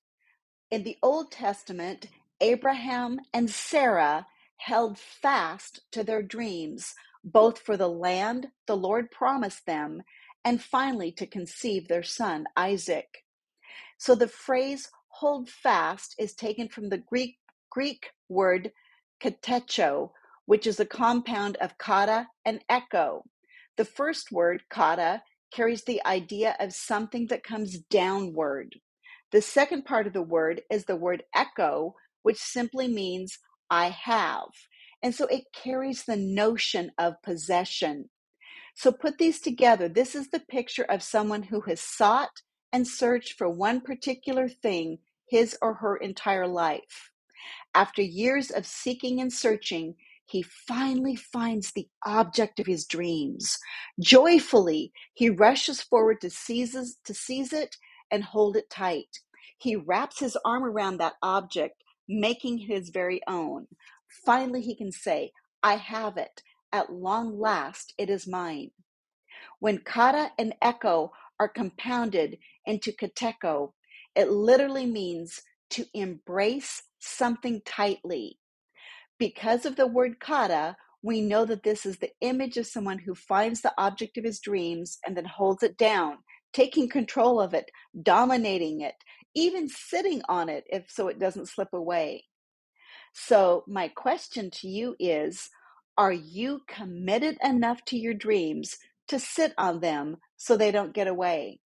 in 0.72 0.84
the 0.84 0.98
Old 1.02 1.32
Testament, 1.32 2.08
Abraham 2.42 3.20
and 3.34 3.50
Sarah 3.50 4.28
held 4.58 4.98
fast 5.00 5.82
to 5.92 6.04
their 6.04 6.22
dreams, 6.22 6.96
both 7.24 7.60
for 7.60 7.78
the 7.78 7.88
land 7.90 8.48
the 8.68 8.78
Lord 8.78 9.12
promised 9.12 9.66
them 9.66 10.04
and 10.44 10.62
finally 10.62 11.12
to 11.14 11.26
conceive 11.28 11.88
their 11.88 12.04
son, 12.04 12.46
Isaac. 12.58 13.08
So 14.00 14.16
the 14.16 14.30
phrase 14.30 14.90
hold 15.10 15.50
fast 15.50 16.16
is 16.20 16.36
taken 16.36 16.70
from 16.70 16.90
the 16.90 17.00
Greek, 17.00 17.38
Greek 17.72 18.12
word 18.30 18.74
katecho, 19.24 20.12
which 20.48 20.68
is 20.68 20.80
a 20.82 20.86
compound 20.86 21.58
of 21.58 21.80
kata 21.80 22.28
and 22.46 22.62
echo. 22.70 23.26
The 23.78 23.86
first 23.86 24.32
word, 24.32 24.64
kata, 24.70 25.24
carries 25.52 25.84
the 25.84 26.06
idea 26.06 26.56
of 26.60 26.74
something 26.74 27.28
that 27.28 27.44
comes 27.44 27.80
downward. 27.80 28.76
The 29.32 29.42
second 29.42 29.86
part 29.86 30.08
of 30.08 30.14
the 30.14 30.22
word 30.22 30.62
is 30.72 30.86
the 30.86 30.96
word 30.96 31.24
echo, 31.36 31.96
which 32.24 32.38
simply 32.38 32.88
means 32.88 33.40
I 33.70 33.90
have. 33.90 34.50
And 35.04 35.14
so 35.14 35.26
it 35.28 35.46
carries 35.54 36.04
the 36.04 36.18
notion 36.18 36.92
of 36.98 37.22
possession. 37.24 38.10
So 38.76 38.92
put 38.92 39.18
these 39.18 39.40
together. 39.42 39.90
This 39.90 40.16
is 40.16 40.30
the 40.30 40.40
picture 40.40 40.86
of 40.86 41.04
someone 41.04 41.44
who 41.44 41.62
has 41.62 41.82
sought 41.82 42.42
and 42.72 42.88
searched 42.88 43.34
for 43.38 43.50
one 43.50 43.82
particular 43.82 44.48
thing 44.48 45.00
his 45.28 45.58
or 45.62 45.76
her 45.76 45.98
entire 45.98 46.48
life. 46.48 47.12
After 47.76 48.02
years 48.02 48.52
of 48.52 48.66
seeking 48.66 49.22
and 49.22 49.32
searching, 49.32 49.96
he 50.30 50.44
finally 50.44 51.16
finds 51.16 51.72
the 51.72 51.88
object 52.06 52.60
of 52.60 52.68
his 52.68 52.86
dreams. 52.86 53.58
Joyfully, 54.00 54.92
he 55.14 55.30
rushes 55.30 55.82
forward 55.82 56.22
to 56.22 56.30
seize, 56.30 56.98
to 57.04 57.14
seize 57.14 57.54
it 57.54 57.78
and 58.12 58.24
hold 58.24 58.56
it 58.56 58.70
tight. 58.70 59.20
He 59.58 59.76
wraps 59.76 60.20
his 60.20 60.38
arm 60.46 60.64
around 60.64 60.98
that 60.98 61.16
object, 61.22 61.84
making 62.08 62.60
it 62.60 62.68
his 62.68 62.90
very 62.90 63.22
own. 63.28 63.68
Finally, 64.26 64.62
he 64.62 64.76
can 64.76 64.92
say, 64.92 65.32
I 65.64 65.76
have 65.76 66.18
it. 66.18 66.44
At 66.72 66.94
long 66.94 67.40
last, 67.40 67.94
it 67.98 68.10
is 68.10 68.28
mine. 68.28 68.72
When 69.60 69.80
kata 69.80 70.32
and 70.38 70.54
echo 70.62 71.12
are 71.40 71.50
compounded 71.50 72.38
into 72.66 72.92
katecho, 72.92 73.74
it 74.16 74.30
literally 74.30 74.86
means 74.86 75.42
to 75.72 75.86
embrace 75.94 76.84
something 77.00 77.62
tightly. 77.66 78.40
Because 79.20 79.66
of 79.66 79.76
the 79.76 79.88
word 79.88 80.20
kata, 80.20 80.78
we 81.04 81.22
know 81.22 81.46
that 81.46 81.64
this 81.64 81.86
is 81.86 81.98
the 81.98 82.12
image 82.22 82.58
of 82.58 82.68
someone 82.68 83.00
who 83.00 83.16
finds 83.16 83.62
the 83.62 83.74
object 83.78 84.18
of 84.18 84.24
his 84.24 84.40
dreams 84.40 84.98
and 85.06 85.16
then 85.16 85.26
holds 85.26 85.64
it 85.64 85.78
down, 85.78 86.20
taking 86.54 86.90
control 86.90 87.40
of 87.42 87.54
it, 87.54 87.70
dominating 88.02 88.82
it, 88.82 88.96
even 89.36 89.70
sitting 89.70 90.22
on 90.30 90.50
it 90.50 90.66
if 90.70 90.90
so 90.90 91.10
it 91.10 91.20
doesn't 91.20 91.50
slip 91.50 91.74
away. 91.74 92.26
So, 93.14 93.64
my 93.68 93.90
question 93.90 94.52
to 94.52 94.68
you 94.68 94.96
is 95.00 95.50
Are 95.98 96.14
you 96.14 96.62
committed 96.68 97.38
enough 97.44 97.84
to 97.86 97.98
your 97.98 98.14
dreams 98.14 98.78
to 99.10 99.20
sit 99.20 99.54
on 99.58 99.82
them 99.82 100.18
so 100.38 100.56
they 100.56 100.72
don't 100.72 100.94
get 100.94 101.08
away? 101.08 101.60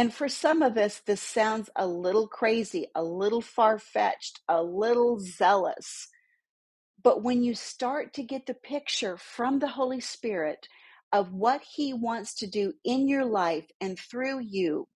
And 0.00 0.14
for 0.14 0.30
some 0.30 0.62
of 0.62 0.78
us, 0.78 0.98
this 1.00 1.20
sounds 1.20 1.68
a 1.76 1.86
little 1.86 2.26
crazy, 2.26 2.86
a 2.94 3.04
little 3.04 3.42
far 3.42 3.78
fetched, 3.78 4.40
a 4.48 4.62
little 4.62 5.20
zealous. 5.20 6.08
But 7.02 7.22
when 7.22 7.44
you 7.44 7.54
start 7.54 8.14
to 8.14 8.22
get 8.22 8.46
the 8.46 8.54
picture 8.54 9.18
from 9.18 9.58
the 9.58 9.68
Holy 9.68 10.00
Spirit 10.00 10.68
of 11.12 11.34
what 11.34 11.60
He 11.74 11.92
wants 11.92 12.34
to 12.36 12.46
do 12.46 12.72
in 12.82 13.08
your 13.08 13.26
life 13.26 13.66
and 13.78 13.98
through 13.98 14.40
you, 14.40 14.88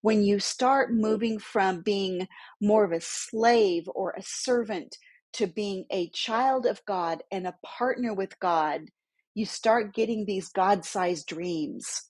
when 0.00 0.24
you 0.24 0.40
start 0.40 0.92
moving 0.92 1.38
from 1.38 1.82
being 1.82 2.26
more 2.60 2.82
of 2.82 2.90
a 2.90 3.00
slave 3.00 3.88
or 3.94 4.10
a 4.10 4.22
servant 4.22 4.98
to 5.34 5.46
being 5.46 5.84
a 5.92 6.08
child 6.08 6.66
of 6.66 6.84
God 6.84 7.22
and 7.30 7.46
a 7.46 7.54
partner 7.64 8.12
with 8.12 8.40
God, 8.40 8.86
you 9.34 9.46
start 9.46 9.94
getting 9.94 10.24
these 10.26 10.48
God 10.48 10.84
sized 10.84 11.28
dreams. 11.28 12.07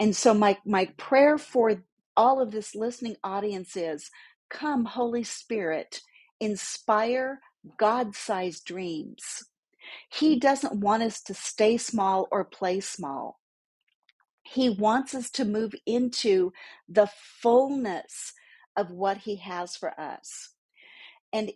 And 0.00 0.14
so, 0.14 0.34
my, 0.34 0.58
my 0.64 0.86
prayer 0.96 1.38
for 1.38 1.82
all 2.16 2.40
of 2.40 2.50
this 2.52 2.74
listening 2.74 3.16
audience 3.24 3.76
is 3.76 4.10
come, 4.50 4.84
Holy 4.84 5.24
Spirit, 5.24 6.00
inspire 6.40 7.40
God 7.78 8.14
sized 8.14 8.64
dreams. 8.64 9.44
He 10.10 10.36
mm. 10.36 10.40
doesn't 10.40 10.80
want 10.80 11.02
us 11.02 11.20
to 11.22 11.34
stay 11.34 11.76
small 11.76 12.28
or 12.30 12.44
play 12.44 12.80
small. 12.80 13.40
He 14.42 14.70
wants 14.70 15.14
us 15.14 15.30
to 15.32 15.44
move 15.44 15.74
into 15.86 16.52
the 16.88 17.08
fullness 17.42 18.32
of 18.76 18.90
what 18.90 19.18
He 19.18 19.36
has 19.36 19.76
for 19.76 19.98
us. 20.00 20.50
And 21.32 21.52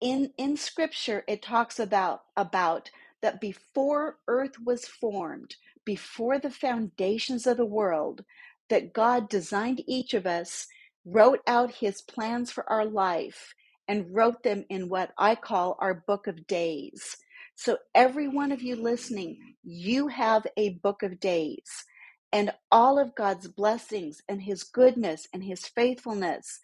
in, 0.00 0.32
in 0.36 0.56
Scripture, 0.56 1.24
it 1.26 1.42
talks 1.42 1.78
about, 1.80 2.22
about 2.36 2.90
that 3.22 3.40
before 3.40 4.18
earth 4.28 4.56
was 4.64 4.86
formed, 4.86 5.56
before 5.88 6.38
the 6.38 6.50
foundations 6.52 7.48
of 7.48 7.58
the 7.58 7.66
world, 7.66 8.24
that 8.70 8.94
God 8.94 9.30
designed 9.30 9.82
each 9.88 10.14
of 10.14 10.26
us, 10.28 10.68
wrote 11.06 11.40
out 11.48 11.72
His 11.76 12.02
plans 12.02 12.52
for 12.52 12.70
our 12.70 12.86
life, 12.86 13.54
and 13.88 14.14
wrote 14.14 14.44
them 14.44 14.66
in 14.70 14.90
what 14.90 15.12
I 15.18 15.36
call 15.36 15.78
our 15.80 16.04
book 16.08 16.28
of 16.28 16.46
days. 16.46 17.18
So, 17.56 17.78
every 17.96 18.28
one 18.28 18.52
of 18.52 18.62
you 18.62 18.76
listening, 18.76 19.56
you 19.64 20.08
have 20.10 20.46
a 20.58 20.70
book 20.76 21.02
of 21.04 21.20
days 21.20 21.86
and 22.32 22.52
all 22.72 23.00
of 23.00 23.16
God's 23.16 23.48
blessings 23.48 24.22
and 24.28 24.42
His 24.42 24.64
goodness 24.64 25.28
and 25.34 25.44
His 25.44 25.66
faithfulness 25.66 26.60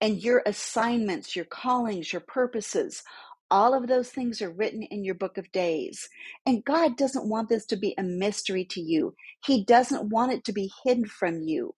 and 0.00 0.22
your 0.22 0.42
assignments, 0.46 1.36
your 1.36 1.46
callings, 1.46 2.12
your 2.12 2.20
purposes. 2.22 3.04
All 3.50 3.74
of 3.74 3.88
those 3.88 4.10
things 4.10 4.42
are 4.42 4.50
written 4.50 4.82
in 4.82 5.04
your 5.04 5.16
book 5.16 5.38
of 5.38 5.52
days. 5.52 6.08
And 6.46 6.64
God 6.64 6.96
doesn't 6.96 7.28
want 7.28 7.48
this 7.48 7.66
to 7.66 7.76
be 7.76 7.94
a 7.98 8.02
mystery 8.04 8.64
to 8.66 8.80
you. 8.80 9.14
He 9.44 9.64
doesn't 9.64 10.10
want 10.10 10.32
it 10.32 10.44
to 10.46 10.52
be 10.52 10.72
hidden 10.84 11.06
from 11.06 11.42
you. 11.42 11.74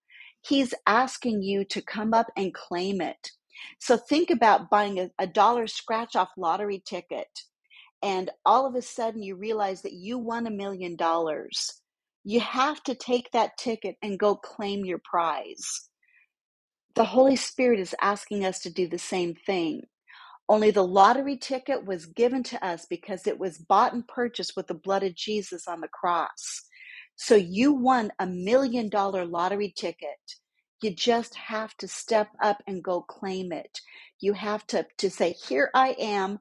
He's 0.47 0.75
asking 0.87 1.43
you 1.43 1.65
to 1.67 1.83
come 1.83 2.15
up 2.15 2.29
and 2.37 2.55
claim 2.55 3.01
it. 3.03 3.33
So 3.81 3.97
think 3.97 4.31
about 4.31 4.71
buying 4.71 4.99
a, 5.01 5.11
a 5.19 5.27
dollar 5.27 5.67
scratch 5.69 6.17
off 6.17 6.31
lottery 6.39 6.83
ticket, 6.87 7.29
and 8.03 8.31
all 8.47 8.67
of 8.67 8.75
a 8.77 8.83
sudden 8.83 9.23
you 9.23 9.37
realize 9.37 9.83
that 9.83 9.95
you 9.95 10.19
won 10.19 10.47
a 10.47 10.51
million 10.53 10.97
dollars 10.97 11.73
you 12.25 12.41
have 12.41 12.83
to 12.85 12.95
take 12.95 13.31
that 13.33 13.57
ticket 13.59 13.97
and 14.03 14.19
go 14.19 14.37
claim 14.37 14.85
your 14.85 15.01
prize. 15.03 15.89
The 16.97 17.05
Holy 17.05 17.37
Spirit 17.37 17.81
is 17.81 17.95
asking 18.01 18.45
us 18.45 18.61
to 18.61 18.71
do 18.71 18.89
the 18.89 18.99
same 18.99 19.35
thing. 19.35 19.83
Only 20.49 20.71
the 20.71 20.85
lottery 20.87 21.37
ticket 21.39 21.87
was 21.87 22.07
given 22.07 22.45
to 22.45 22.65
us 22.65 22.87
because 22.89 23.27
it 23.27 23.41
was 23.41 23.59
bought 23.59 23.95
and 23.95 24.09
purchased 24.09 24.55
with 24.57 24.69
the 24.69 24.75
blood 24.75 25.03
of 25.05 25.17
Jesus 25.17 25.69
on 25.69 25.81
the 25.83 25.89
cross. 25.89 26.63
So 27.17 27.37
you 27.37 27.73
won 27.75 28.13
a 28.21 28.27
million 28.29 28.91
dollar 28.91 29.27
lottery 29.27 29.75
ticket. 29.77 30.19
You 30.83 30.95
just 30.95 31.35
have 31.37 31.77
to 31.79 31.89
step 31.89 32.29
up 32.43 32.63
and 32.69 32.85
go 32.85 33.03
claim 33.03 33.53
it. 33.53 33.81
You 34.21 34.35
have 34.35 34.67
to, 34.69 34.87
to 34.99 35.11
say, 35.11 35.33
Here 35.33 35.71
I 35.75 35.97
am. 35.99 36.39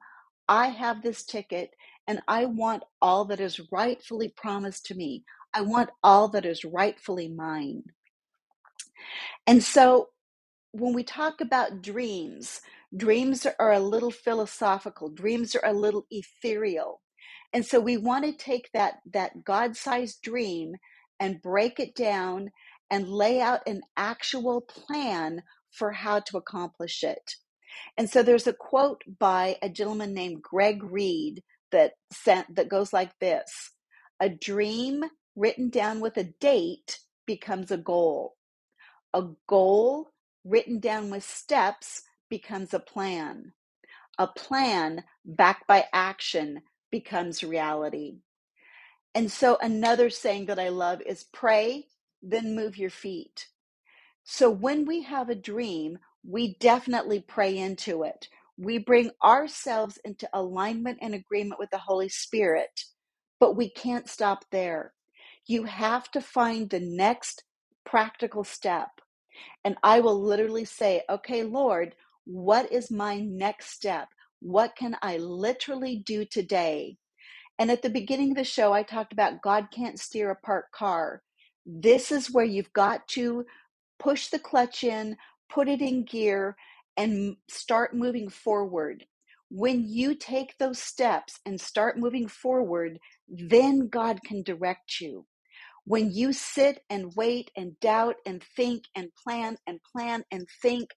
I 0.48 0.68
have 0.68 1.02
this 1.02 1.24
ticket 1.24 1.72
and 2.06 2.20
I 2.28 2.46
want 2.46 2.84
all 3.02 3.26
that 3.26 3.40
is 3.40 3.60
rightfully 3.72 4.28
promised 4.36 4.86
to 4.86 4.94
me. 4.94 5.24
I 5.54 5.62
want 5.62 5.90
all 6.04 6.28
that 6.30 6.46
is 6.46 6.64
rightfully 6.64 7.28
mine. 7.28 7.84
And 9.46 9.64
so 9.64 10.08
when 10.72 10.94
we 10.94 11.04
talk 11.04 11.40
about 11.40 11.82
dreams, 11.82 12.60
dreams 12.96 13.46
are 13.58 13.72
a 13.72 13.80
little 13.80 14.10
philosophical, 14.10 15.08
dreams 15.10 15.54
are 15.54 15.64
a 15.64 15.72
little 15.72 16.06
ethereal. 16.10 17.00
And 17.52 17.64
so 17.64 17.80
we 17.80 17.96
want 17.96 18.24
to 18.24 18.32
take 18.32 18.70
that, 18.74 18.96
that 19.12 19.44
God 19.44 19.76
sized 19.76 20.22
dream 20.22 20.76
and 21.20 21.42
break 21.42 21.80
it 21.80 21.94
down 21.94 22.50
and 22.90 23.08
lay 23.08 23.40
out 23.40 23.60
an 23.66 23.82
actual 23.96 24.60
plan 24.60 25.42
for 25.70 25.92
how 25.92 26.20
to 26.20 26.36
accomplish 26.36 27.02
it. 27.02 27.34
And 27.96 28.08
so 28.08 28.22
there's 28.22 28.46
a 28.46 28.52
quote 28.52 29.02
by 29.18 29.56
a 29.62 29.68
gentleman 29.68 30.14
named 30.14 30.42
Greg 30.42 30.82
Reid 30.82 31.42
that 31.70 31.92
sent 32.12 32.56
that 32.56 32.68
goes 32.68 32.92
like 32.92 33.18
this 33.20 33.72
a 34.20 34.28
dream 34.28 35.04
written 35.36 35.70
down 35.70 36.00
with 36.00 36.16
a 36.16 36.24
date 36.24 36.98
becomes 37.26 37.70
a 37.70 37.76
goal. 37.76 38.34
A 39.14 39.24
goal 39.46 40.08
written 40.44 40.80
down 40.80 41.10
with 41.10 41.24
steps 41.24 42.02
becomes 42.30 42.74
a 42.74 42.80
plan. 42.80 43.52
A 44.18 44.28
plan 44.28 45.04
backed 45.24 45.66
by 45.66 45.86
action 45.92 46.62
becomes 46.90 47.44
reality. 47.44 48.20
And 49.14 49.30
so, 49.32 49.58
another 49.62 50.10
saying 50.10 50.46
that 50.46 50.60
I 50.60 50.70
love 50.70 51.02
is 51.06 51.24
pray, 51.32 51.86
then 52.22 52.56
move 52.56 52.78
your 52.78 52.90
feet. 52.90 53.48
So, 54.24 54.50
when 54.50 54.86
we 54.86 55.02
have 55.02 55.28
a 55.30 55.34
dream, 55.34 55.98
we 56.24 56.56
definitely 56.60 57.20
pray 57.20 57.56
into 57.58 58.04
it. 58.04 58.28
We 58.58 58.78
bring 58.78 59.10
ourselves 59.24 59.98
into 60.04 60.28
alignment 60.32 60.98
and 61.02 61.14
agreement 61.14 61.60
with 61.60 61.70
the 61.70 61.78
Holy 61.78 62.08
Spirit, 62.10 62.84
but 63.40 63.56
we 63.56 63.70
can't 63.70 64.08
stop 64.08 64.44
there. 64.52 64.92
You 65.46 65.64
have 65.64 66.10
to 66.12 66.20
find 66.20 66.70
the 66.70 66.80
next 66.80 67.44
practical 67.86 68.44
step. 68.44 68.90
And 69.64 69.76
I 69.82 70.00
will 70.00 70.22
literally 70.22 70.64
say, 70.64 71.02
okay, 71.10 71.42
Lord, 71.44 71.94
what 72.28 72.70
is 72.70 72.90
my 72.90 73.20
next 73.20 73.70
step? 73.70 74.08
What 74.40 74.76
can 74.76 74.96
I 75.02 75.16
literally 75.16 75.96
do 76.06 76.26
today? 76.26 76.98
And 77.58 77.70
at 77.70 77.82
the 77.82 77.90
beginning 77.90 78.32
of 78.32 78.36
the 78.36 78.44
show, 78.44 78.74
I 78.74 78.84
talked 78.84 79.14
about 79.14 79.42
God 79.42 79.68
can't 79.74 79.98
steer 79.98 80.30
a 80.30 80.36
parked 80.36 80.72
car. 80.72 81.22
This 81.66 82.12
is 82.12 82.30
where 82.30 82.44
you've 82.44 82.72
got 82.74 83.08
to 83.10 83.46
push 83.98 84.28
the 84.28 84.40
clutch 84.40 84.84
in, 84.84 85.16
put 85.50 85.68
it 85.70 85.80
in 85.82 86.04
gear, 86.04 86.56
and 86.98 87.36
start 87.48 87.96
moving 87.96 88.28
forward. 88.28 89.06
When 89.50 89.88
you 89.88 90.14
take 90.14 90.58
those 90.58 90.78
steps 90.78 91.40
and 91.46 91.60
start 91.60 91.98
moving 91.98 92.28
forward, 92.28 92.98
then 93.28 93.88
God 93.88 94.20
can 94.24 94.42
direct 94.42 95.00
you. 95.00 95.26
When 95.86 96.12
you 96.12 96.34
sit 96.34 96.82
and 96.90 97.14
wait 97.16 97.50
and 97.56 97.80
doubt 97.80 98.16
and 98.26 98.44
think 98.56 98.84
and 98.94 99.10
plan 99.24 99.58
and 99.66 99.80
plan 99.92 100.24
and 100.30 100.46
think 100.62 100.90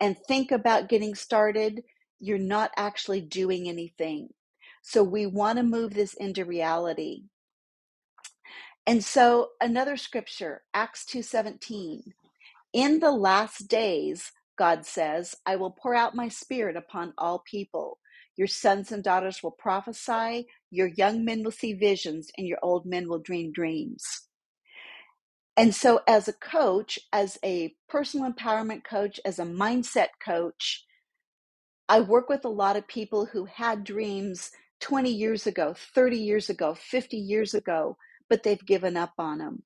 and 0.00 0.16
think 0.28 0.52
about 0.52 0.88
getting 0.88 1.14
started, 1.14 1.82
you're 2.20 2.38
not 2.38 2.70
actually 2.76 3.20
doing 3.20 3.68
anything. 3.68 4.30
So 4.82 5.02
we 5.02 5.26
want 5.26 5.58
to 5.58 5.62
move 5.64 5.94
this 5.94 6.14
into 6.14 6.44
reality. 6.44 7.24
And 8.86 9.04
so 9.04 9.50
another 9.60 9.96
scripture, 9.96 10.62
Acts 10.74 11.06
2:17. 11.06 12.02
In 12.72 13.00
the 13.00 13.10
last 13.10 13.68
days, 13.68 14.32
God 14.56 14.86
says, 14.86 15.34
I 15.44 15.56
will 15.56 15.70
pour 15.72 15.94
out 15.94 16.14
my 16.14 16.28
spirit 16.28 16.76
upon 16.76 17.14
all 17.18 17.40
people. 17.40 17.98
Your 18.36 18.46
sons 18.46 18.92
and 18.92 19.02
daughters 19.02 19.42
will 19.42 19.50
prophesy, 19.52 20.46
your 20.70 20.86
young 20.88 21.24
men 21.24 21.42
will 21.42 21.50
see 21.50 21.72
visions, 21.72 22.30
and 22.38 22.46
your 22.46 22.58
old 22.62 22.86
men 22.86 23.08
will 23.08 23.18
dream 23.18 23.52
dreams. 23.52 24.25
And 25.56 25.74
so, 25.74 26.00
as 26.08 26.28
a 26.28 26.34
coach, 26.34 26.98
as 27.12 27.38
a 27.44 27.74
personal 27.88 28.30
empowerment 28.32 28.84
coach, 28.84 29.20
as 29.24 29.38
a 29.38 29.44
mindset 29.46 30.08
coach, 30.24 30.84
I 31.88 32.00
work 32.00 32.28
with 32.28 32.44
a 32.44 32.50
lot 32.50 32.76
of 32.76 32.88
people 32.88 33.26
who 33.26 33.46
had 33.46 33.84
dreams 33.84 34.50
20 34.80 35.10
years 35.10 35.46
ago, 35.46 35.74
30 35.94 36.18
years 36.18 36.50
ago, 36.50 36.74
50 36.74 37.16
years 37.18 37.54
ago, 37.54 37.98
but 38.30 38.42
they've 38.44 38.66
given 38.66 38.96
up 38.98 39.14
on 39.18 39.38
them. 39.38 39.64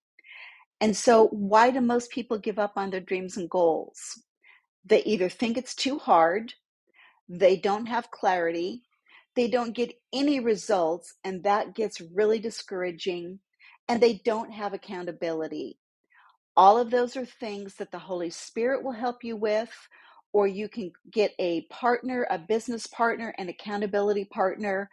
And 0.80 0.96
so, 0.96 1.28
why 1.28 1.70
do 1.72 1.80
most 1.82 2.10
people 2.12 2.38
give 2.38 2.58
up 2.60 2.74
on 2.76 2.90
their 2.90 3.00
dreams 3.00 3.36
and 3.36 3.50
goals? 3.50 4.22
They 4.84 5.02
either 5.04 5.30
think 5.30 5.58
it's 5.58 5.74
too 5.74 5.98
hard, 5.98 6.54
they 7.28 7.58
don't 7.58 7.86
have 7.86 8.12
clarity, 8.12 8.84
they 9.36 9.48
don't 9.48 9.74
get 9.76 9.94
any 10.14 10.40
results, 10.40 11.16
and 11.24 11.44
that 11.44 11.74
gets 11.76 12.00
really 12.02 12.40
discouraging, 12.40 13.40
and 13.88 14.02
they 14.02 14.22
don't 14.24 14.52
have 14.52 14.74
accountability. 14.74 15.79
All 16.56 16.78
of 16.78 16.90
those 16.90 17.16
are 17.16 17.24
things 17.24 17.74
that 17.76 17.90
the 17.90 17.98
Holy 17.98 18.30
Spirit 18.30 18.82
will 18.84 18.92
help 18.92 19.24
you 19.24 19.36
with, 19.36 19.70
or 20.32 20.46
you 20.46 20.68
can 20.68 20.92
get 21.10 21.32
a 21.38 21.62
partner, 21.70 22.26
a 22.30 22.38
business 22.38 22.86
partner, 22.86 23.34
an 23.38 23.48
accountability 23.48 24.26
partner. 24.26 24.90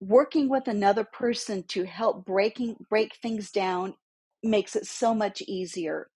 Working 0.00 0.48
with 0.48 0.68
another 0.68 1.04
person 1.04 1.64
to 1.68 1.84
help 1.84 2.26
breaking 2.26 2.76
break 2.90 3.14
things 3.16 3.50
down 3.50 3.94
makes 4.42 4.76
it 4.76 4.86
so 4.86 5.14
much 5.14 5.42
easier. 5.42 6.08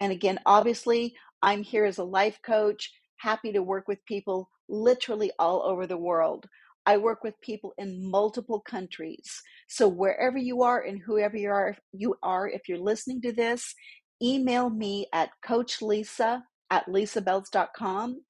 And 0.00 0.12
again, 0.12 0.38
obviously, 0.46 1.14
I'm 1.42 1.62
here 1.62 1.84
as 1.84 1.98
a 1.98 2.04
life 2.04 2.38
coach, 2.44 2.92
happy 3.16 3.52
to 3.52 3.62
work 3.62 3.88
with 3.88 4.04
people 4.06 4.48
literally 4.68 5.32
all 5.38 5.62
over 5.62 5.86
the 5.86 5.98
world. 5.98 6.46
I 6.88 6.96
work 6.96 7.22
with 7.22 7.38
people 7.42 7.74
in 7.76 8.10
multiple 8.10 8.60
countries. 8.60 9.42
So 9.68 9.86
wherever 9.86 10.38
you 10.38 10.62
are 10.62 10.80
and 10.80 10.98
whoever 10.98 11.36
you 11.36 11.50
are, 11.50 11.76
you 11.92 12.14
are, 12.22 12.48
if 12.48 12.62
you're 12.66 12.78
listening 12.78 13.20
to 13.22 13.32
this, 13.32 13.74
email 14.22 14.70
me 14.70 15.06
at 15.12 15.28
Coach 15.44 15.80
Lysa 15.80 16.44
at 16.70 16.86
lysabeltz.com, 16.86 18.22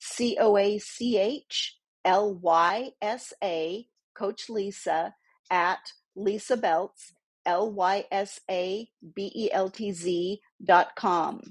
C 0.00 0.38
O 0.40 0.56
A 0.56 0.78
C 0.78 1.18
H 1.18 1.76
L 2.06 2.34
Y 2.36 2.90
S 3.02 3.34
A, 3.44 3.86
Coach 4.16 4.44
Lysa 4.48 5.12
at 5.50 5.80
Lysa 6.16 6.58
Beltz, 6.58 7.12
L 7.44 7.70
Y 7.70 8.06
S 8.10 8.40
A 8.50 8.88
B 9.14 9.30
E 9.36 9.52
L 9.52 9.68
T 9.68 9.92
Z 9.92 10.40
dot 10.64 10.96
com. 10.96 11.42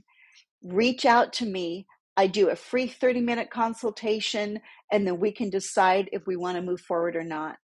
Reach 0.63 1.05
out 1.05 1.31
to 1.33 1.45
me. 1.45 1.85
I 2.17 2.27
do 2.27 2.49
a 2.49 2.55
free 2.55 2.87
30 2.87 3.21
minute 3.21 3.49
consultation, 3.49 4.59
and 4.91 5.05
then 5.05 5.19
we 5.19 5.31
can 5.31 5.49
decide 5.49 6.09
if 6.11 6.25
we 6.25 6.35
want 6.35 6.55
to 6.57 6.61
move 6.61 6.81
forward 6.81 7.15
or 7.15 7.23
not. 7.23 7.57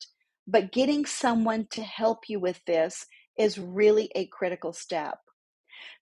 But 0.48 0.72
getting 0.72 1.06
someone 1.06 1.68
to 1.72 1.82
help 1.82 2.28
you 2.28 2.40
with 2.40 2.60
this 2.66 3.06
is 3.38 3.58
really 3.58 4.12
a 4.16 4.28
critical 4.28 4.74
step. 4.74 5.20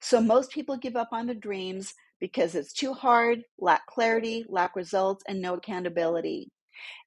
So 0.02 0.20
most 0.22 0.52
people 0.52 0.78
give 0.78 0.96
up 0.96 1.10
on 1.12 1.28
their 1.28 1.36
dreams 1.36 1.94
because 2.20 2.56
it's 2.56 2.74
too 2.74 2.94
hard, 2.94 3.44
lack 3.60 3.86
clarity, 3.86 4.46
lack 4.50 4.76
results, 4.76 5.24
and 5.28 5.42
no 5.42 5.56
accountability. 5.56 6.52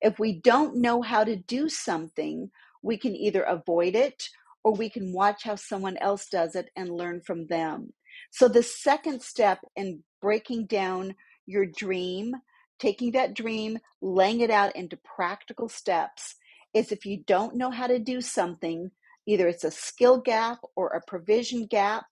If 0.01 0.19
we 0.19 0.41
don't 0.41 0.77
know 0.77 1.03
how 1.03 1.25
to 1.25 1.37
do 1.37 1.69
something, 1.69 2.51
we 2.83 2.97
can 2.97 3.15
either 3.17 3.43
avoid 3.43 3.95
it 3.95 4.29
or 4.65 4.75
we 4.75 4.89
can 4.89 5.13
watch 5.13 5.43
how 5.43 5.57
someone 5.57 5.97
else 5.99 6.29
does 6.29 6.55
it 6.55 6.71
and 6.77 6.91
learn 6.91 7.21
from 7.27 7.47
them. 7.47 7.93
So, 8.31 8.49
the 8.49 8.63
second 8.63 9.23
step 9.23 9.59
in 9.77 10.03
breaking 10.21 10.67
down 10.67 11.15
your 11.53 11.67
dream, 11.67 12.35
taking 12.81 13.13
that 13.13 13.35
dream, 13.35 13.79
laying 14.01 14.41
it 14.41 14.51
out 14.51 14.75
into 14.75 14.99
practical 15.05 15.69
steps, 15.69 16.35
is 16.75 16.91
if 16.91 17.07
you 17.07 17.23
don't 17.27 17.57
know 17.57 17.71
how 17.71 17.87
to 17.87 17.99
do 17.99 18.21
something, 18.21 18.91
either 19.27 19.47
it's 19.47 19.65
a 19.65 19.71
skill 19.71 20.19
gap 20.19 20.59
or 20.75 20.89
a 20.89 21.03
provision 21.07 21.67
gap, 21.67 22.07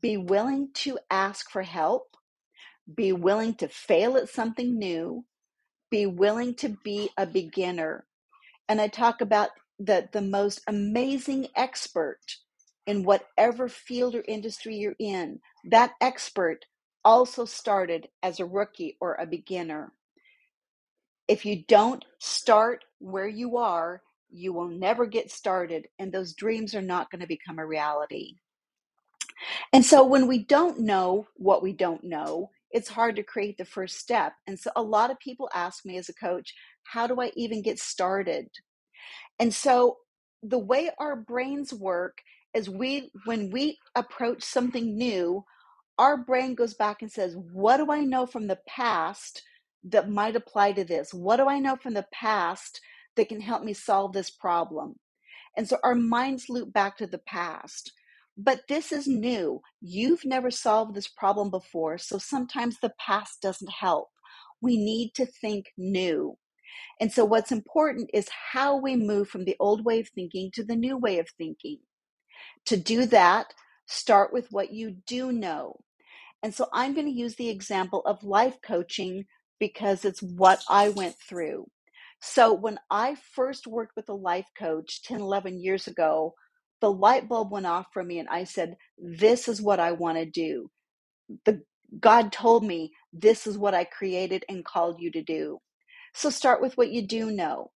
be 0.00 0.16
willing 0.16 0.68
to 0.74 0.98
ask 1.10 1.50
for 1.50 1.62
help, 1.62 2.16
be 2.94 3.12
willing 3.12 3.54
to 3.54 3.68
fail 3.68 4.16
at 4.16 4.28
something 4.28 4.78
new, 4.78 5.24
be 5.90 6.06
willing 6.06 6.54
to 6.54 6.70
be 6.84 7.10
a 7.16 7.26
beginner. 7.26 8.06
And 8.68 8.80
I 8.80 8.88
talk 8.88 9.20
about 9.20 9.50
the, 9.78 10.08
the 10.12 10.22
most 10.22 10.60
amazing 10.66 11.48
expert 11.56 12.20
in 12.86 13.04
whatever 13.04 13.68
field 13.68 14.14
or 14.14 14.24
industry 14.26 14.76
you're 14.76 14.96
in. 14.98 15.40
That 15.70 15.92
expert 16.00 16.64
also 17.04 17.44
started 17.44 18.08
as 18.22 18.40
a 18.40 18.46
rookie 18.46 18.96
or 19.00 19.14
a 19.14 19.26
beginner. 19.26 19.92
If 21.28 21.44
you 21.44 21.64
don't 21.66 22.04
start 22.18 22.84
where 22.98 23.28
you 23.28 23.56
are, 23.56 24.02
you 24.30 24.52
will 24.52 24.68
never 24.68 25.06
get 25.06 25.30
started, 25.30 25.88
and 25.98 26.10
those 26.10 26.34
dreams 26.34 26.74
are 26.74 26.82
not 26.82 27.10
going 27.10 27.20
to 27.20 27.26
become 27.26 27.58
a 27.58 27.66
reality. 27.66 28.36
And 29.72 29.84
so 29.84 30.04
when 30.06 30.26
we 30.26 30.44
don't 30.44 30.80
know 30.80 31.26
what 31.36 31.62
we 31.62 31.72
don't 31.72 32.04
know, 32.04 32.50
it's 32.70 32.88
hard 32.88 33.16
to 33.16 33.22
create 33.22 33.58
the 33.58 33.64
first 33.64 33.98
step. 33.98 34.32
And 34.46 34.58
so 34.58 34.70
a 34.76 34.82
lot 34.82 35.10
of 35.10 35.18
people 35.18 35.50
ask 35.54 35.84
me 35.84 35.98
as 35.98 36.08
a 36.08 36.14
coach, 36.14 36.54
how 36.84 37.06
do 37.06 37.20
I 37.20 37.30
even 37.36 37.62
get 37.62 37.78
started? 37.78 38.48
And 39.38 39.52
so 39.52 39.98
the 40.42 40.58
way 40.58 40.90
our 40.98 41.16
brains 41.16 41.72
work 41.72 42.18
is 42.54 42.68
we 42.68 43.10
when 43.24 43.50
we 43.50 43.78
approach 43.94 44.42
something 44.42 44.96
new, 44.96 45.44
our 45.98 46.16
brain 46.16 46.54
goes 46.54 46.74
back 46.74 47.02
and 47.02 47.10
says, 47.10 47.36
what 47.52 47.76
do 47.78 47.90
I 47.90 48.00
know 48.00 48.26
from 48.26 48.46
the 48.46 48.58
past 48.66 49.42
that 49.84 50.10
might 50.10 50.36
apply 50.36 50.72
to 50.72 50.84
this? 50.84 51.12
What 51.12 51.36
do 51.36 51.48
I 51.48 51.58
know 51.58 51.76
from 51.76 51.94
the 51.94 52.06
past 52.12 52.80
that 53.16 53.28
can 53.28 53.40
help 53.40 53.62
me 53.62 53.72
solve 53.72 54.12
this 54.12 54.30
problem? 54.30 54.96
And 55.56 55.68
so 55.68 55.78
our 55.82 55.94
minds 55.94 56.48
loop 56.48 56.72
back 56.72 56.96
to 56.98 57.06
the 57.06 57.18
past. 57.18 57.92
But 58.36 58.62
this 58.68 58.92
is 58.92 59.06
new. 59.06 59.60
You've 59.80 60.24
never 60.24 60.50
solved 60.50 60.94
this 60.94 61.08
problem 61.08 61.50
before, 61.50 61.98
so 61.98 62.16
sometimes 62.16 62.78
the 62.80 62.94
past 62.98 63.42
doesn't 63.42 63.70
help. 63.70 64.08
We 64.62 64.78
need 64.78 65.12
to 65.16 65.26
think 65.26 65.66
new. 65.76 66.38
And 66.98 67.12
so, 67.12 67.26
what's 67.26 67.52
important 67.52 68.10
is 68.14 68.28
how 68.52 68.76
we 68.76 68.96
move 68.96 69.28
from 69.28 69.44
the 69.44 69.56
old 69.60 69.84
way 69.84 70.00
of 70.00 70.08
thinking 70.08 70.50
to 70.54 70.64
the 70.64 70.76
new 70.76 70.96
way 70.96 71.18
of 71.18 71.28
thinking. 71.36 71.78
To 72.66 72.76
do 72.78 73.04
that, 73.06 73.52
start 73.86 74.32
with 74.32 74.48
what 74.50 74.72
you 74.72 74.96
do 75.06 75.32
know. 75.32 75.80
And 76.42 76.54
so, 76.54 76.68
I'm 76.72 76.94
going 76.94 77.06
to 77.06 77.12
use 77.12 77.36
the 77.36 77.50
example 77.50 78.02
of 78.06 78.24
life 78.24 78.56
coaching 78.62 79.26
because 79.60 80.04
it's 80.04 80.22
what 80.22 80.62
I 80.68 80.90
went 80.90 81.16
through. 81.28 81.68
So, 82.20 82.52
when 82.52 82.78
I 82.90 83.16
first 83.34 83.66
worked 83.66 83.96
with 83.96 84.08
a 84.08 84.14
life 84.14 84.48
coach 84.58 85.02
10, 85.02 85.20
11 85.20 85.54
years 85.62 85.86
ago, 85.86 86.34
the 86.80 86.92
light 86.92 87.28
bulb 87.28 87.52
went 87.52 87.66
off 87.66 87.86
for 87.92 88.02
me 88.04 88.18
and 88.18 88.28
I 88.28 88.44
said, 88.44 88.76
This 88.98 89.48
is 89.48 89.62
what 89.62 89.80
I 89.80 89.92
want 89.92 90.18
to 90.18 90.26
do. 90.26 90.70
The 91.44 91.62
God 92.00 92.32
told 92.32 92.64
me 92.64 92.92
this 93.12 93.46
is 93.46 93.58
what 93.58 93.74
I 93.74 93.84
created 93.84 94.44
and 94.48 94.64
called 94.64 95.00
you 95.00 95.10
to 95.12 95.22
do. 95.22 95.58
So 96.14 96.30
start 96.30 96.60
with 96.60 96.76
what 96.76 96.90
you 96.90 97.06
do 97.06 97.30
know. 97.30 97.70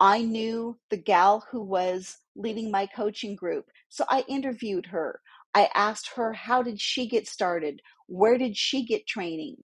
I 0.00 0.22
knew 0.22 0.78
the 0.90 0.96
gal 0.96 1.44
who 1.50 1.62
was 1.62 2.18
leading 2.34 2.70
my 2.70 2.86
coaching 2.86 3.36
group. 3.36 3.66
So 3.88 4.04
I 4.08 4.24
interviewed 4.28 4.86
her. 4.86 5.20
I 5.54 5.68
asked 5.74 6.10
her, 6.16 6.32
how 6.32 6.62
did 6.62 6.80
she 6.80 7.06
get 7.08 7.28
started? 7.28 7.82
Where 8.06 8.38
did 8.38 8.56
she 8.56 8.84
get 8.84 9.06
training? 9.06 9.56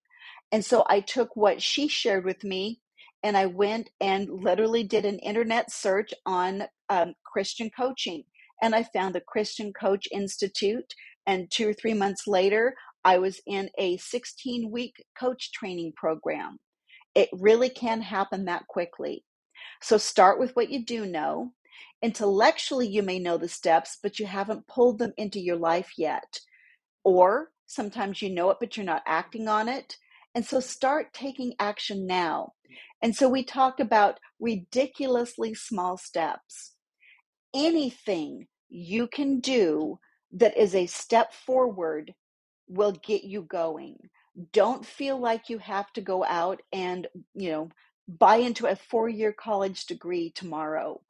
And 0.53 0.65
so 0.65 0.85
I 0.89 1.01
took 1.01 1.37
what 1.37 1.63
she 1.63 1.89
shared 1.89 2.25
with 2.25 2.45
me 2.45 2.81
and 3.23 3.37
I 3.37 3.47
went 3.47 3.91
and 4.01 4.29
literally 4.31 4.85
did 4.85 5.05
an 5.05 5.19
internet 5.19 5.71
search 5.71 6.13
on 6.25 6.65
um, 6.89 7.15
Christian 7.25 7.71
coaching 7.77 8.25
and 8.63 8.75
I 8.75 8.83
found 8.83 9.15
the 9.15 9.21
Christian 9.21 9.73
Coach 9.73 10.09
Institute. 10.13 10.95
And 11.27 11.51
two 11.51 11.69
or 11.69 11.75
three 11.75 11.95
months 11.95 12.27
later, 12.27 12.75
I 13.05 13.19
was 13.19 13.41
in 13.47 13.71
a 13.79 13.97
16 13.99 14.71
week 14.71 14.95
coach 15.19 15.53
training 15.53 15.93
program. 15.97 16.59
It 17.15 17.29
really 17.33 17.69
can 17.69 18.01
happen 18.01 18.47
that 18.47 18.67
quickly. 18.69 19.25
So 19.83 19.99
start 19.99 20.39
with 20.39 20.55
what 20.57 20.71
you 20.71 20.85
do 20.85 21.07
know. 21.07 21.53
Intellectually, 22.03 22.89
you 22.89 23.03
may 23.03 23.19
know 23.19 23.37
the 23.37 23.49
steps, 23.49 23.99
but 24.03 24.19
you 24.19 24.27
haven't 24.27 24.67
pulled 24.67 24.99
them 24.99 25.13
into 25.17 25.41
your 25.41 25.57
life 25.57 25.93
yet. 25.99 26.41
Or 27.05 27.51
sometimes 27.67 28.23
you 28.23 28.31
know 28.31 28.51
it, 28.51 28.59
but 28.61 28.77
you're 28.77 28.87
not 28.87 29.03
acting 29.07 29.49
on 29.49 29.69
it. 29.69 29.97
And 30.35 30.45
so 30.45 30.61
start 30.61 31.13
taking 31.13 31.55
action 31.59 32.07
now. 32.07 32.53
And 33.03 33.15
so 33.15 33.29
we 33.29 33.45
talk 33.45 33.81
about 33.81 34.19
ridiculously 34.41 35.55
small 35.55 35.97
steps 35.97 36.75
anything 37.55 38.47
you 38.69 39.09
can 39.09 39.41
do 39.41 39.99
that 40.33 40.57
is 40.57 40.75
a 40.75 40.87
step 40.87 41.33
forward 41.33 42.15
will 42.69 42.93
get 42.93 43.25
you 43.25 43.43
going. 43.43 43.97
Don't 44.53 44.85
feel 44.85 45.19
like 45.19 45.49
you 45.49 45.59
have 45.59 45.93
to 45.95 46.01
go 46.01 46.25
out 46.25 46.61
and, 46.73 47.09
you 47.35 47.51
know, 47.51 47.71
buy 48.07 48.37
into 48.37 48.67
a 48.67 48.77
four 48.77 49.09
year 49.09 49.33
college 49.33 49.87
degree 49.87 50.31
tomorrow. 50.35 51.01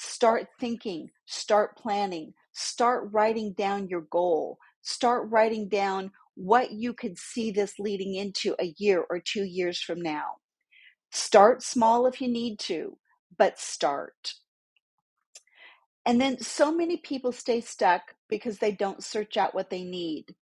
Start 0.00 0.46
thinking, 0.60 1.10
start 1.26 1.76
planning, 1.76 2.32
start 2.52 3.08
writing 3.10 3.52
down 3.54 3.88
your 3.88 4.02
goal, 4.02 4.58
start 4.80 5.28
writing 5.28 5.68
down 5.68 6.12
what 6.36 6.70
you 6.70 6.92
could 6.94 7.18
see 7.18 7.50
this 7.50 7.80
leading 7.80 8.14
into 8.14 8.54
a 8.60 8.72
year 8.78 9.04
or 9.10 9.18
two 9.18 9.42
years 9.42 9.80
from 9.80 10.00
now. 10.00 10.36
Start 11.10 11.64
small 11.64 12.06
if 12.06 12.20
you 12.20 12.28
need 12.28 12.60
to, 12.60 12.96
but 13.36 13.58
start. 13.58 14.34
And 16.06 16.20
then 16.20 16.40
so 16.40 16.72
many 16.72 16.98
people 16.98 17.32
stay 17.32 17.60
stuck 17.60 18.14
because 18.28 18.58
they 18.58 18.70
don't 18.70 19.02
search 19.02 19.36
out 19.36 19.52
what 19.52 19.68
they 19.68 19.82
need. 19.82 20.36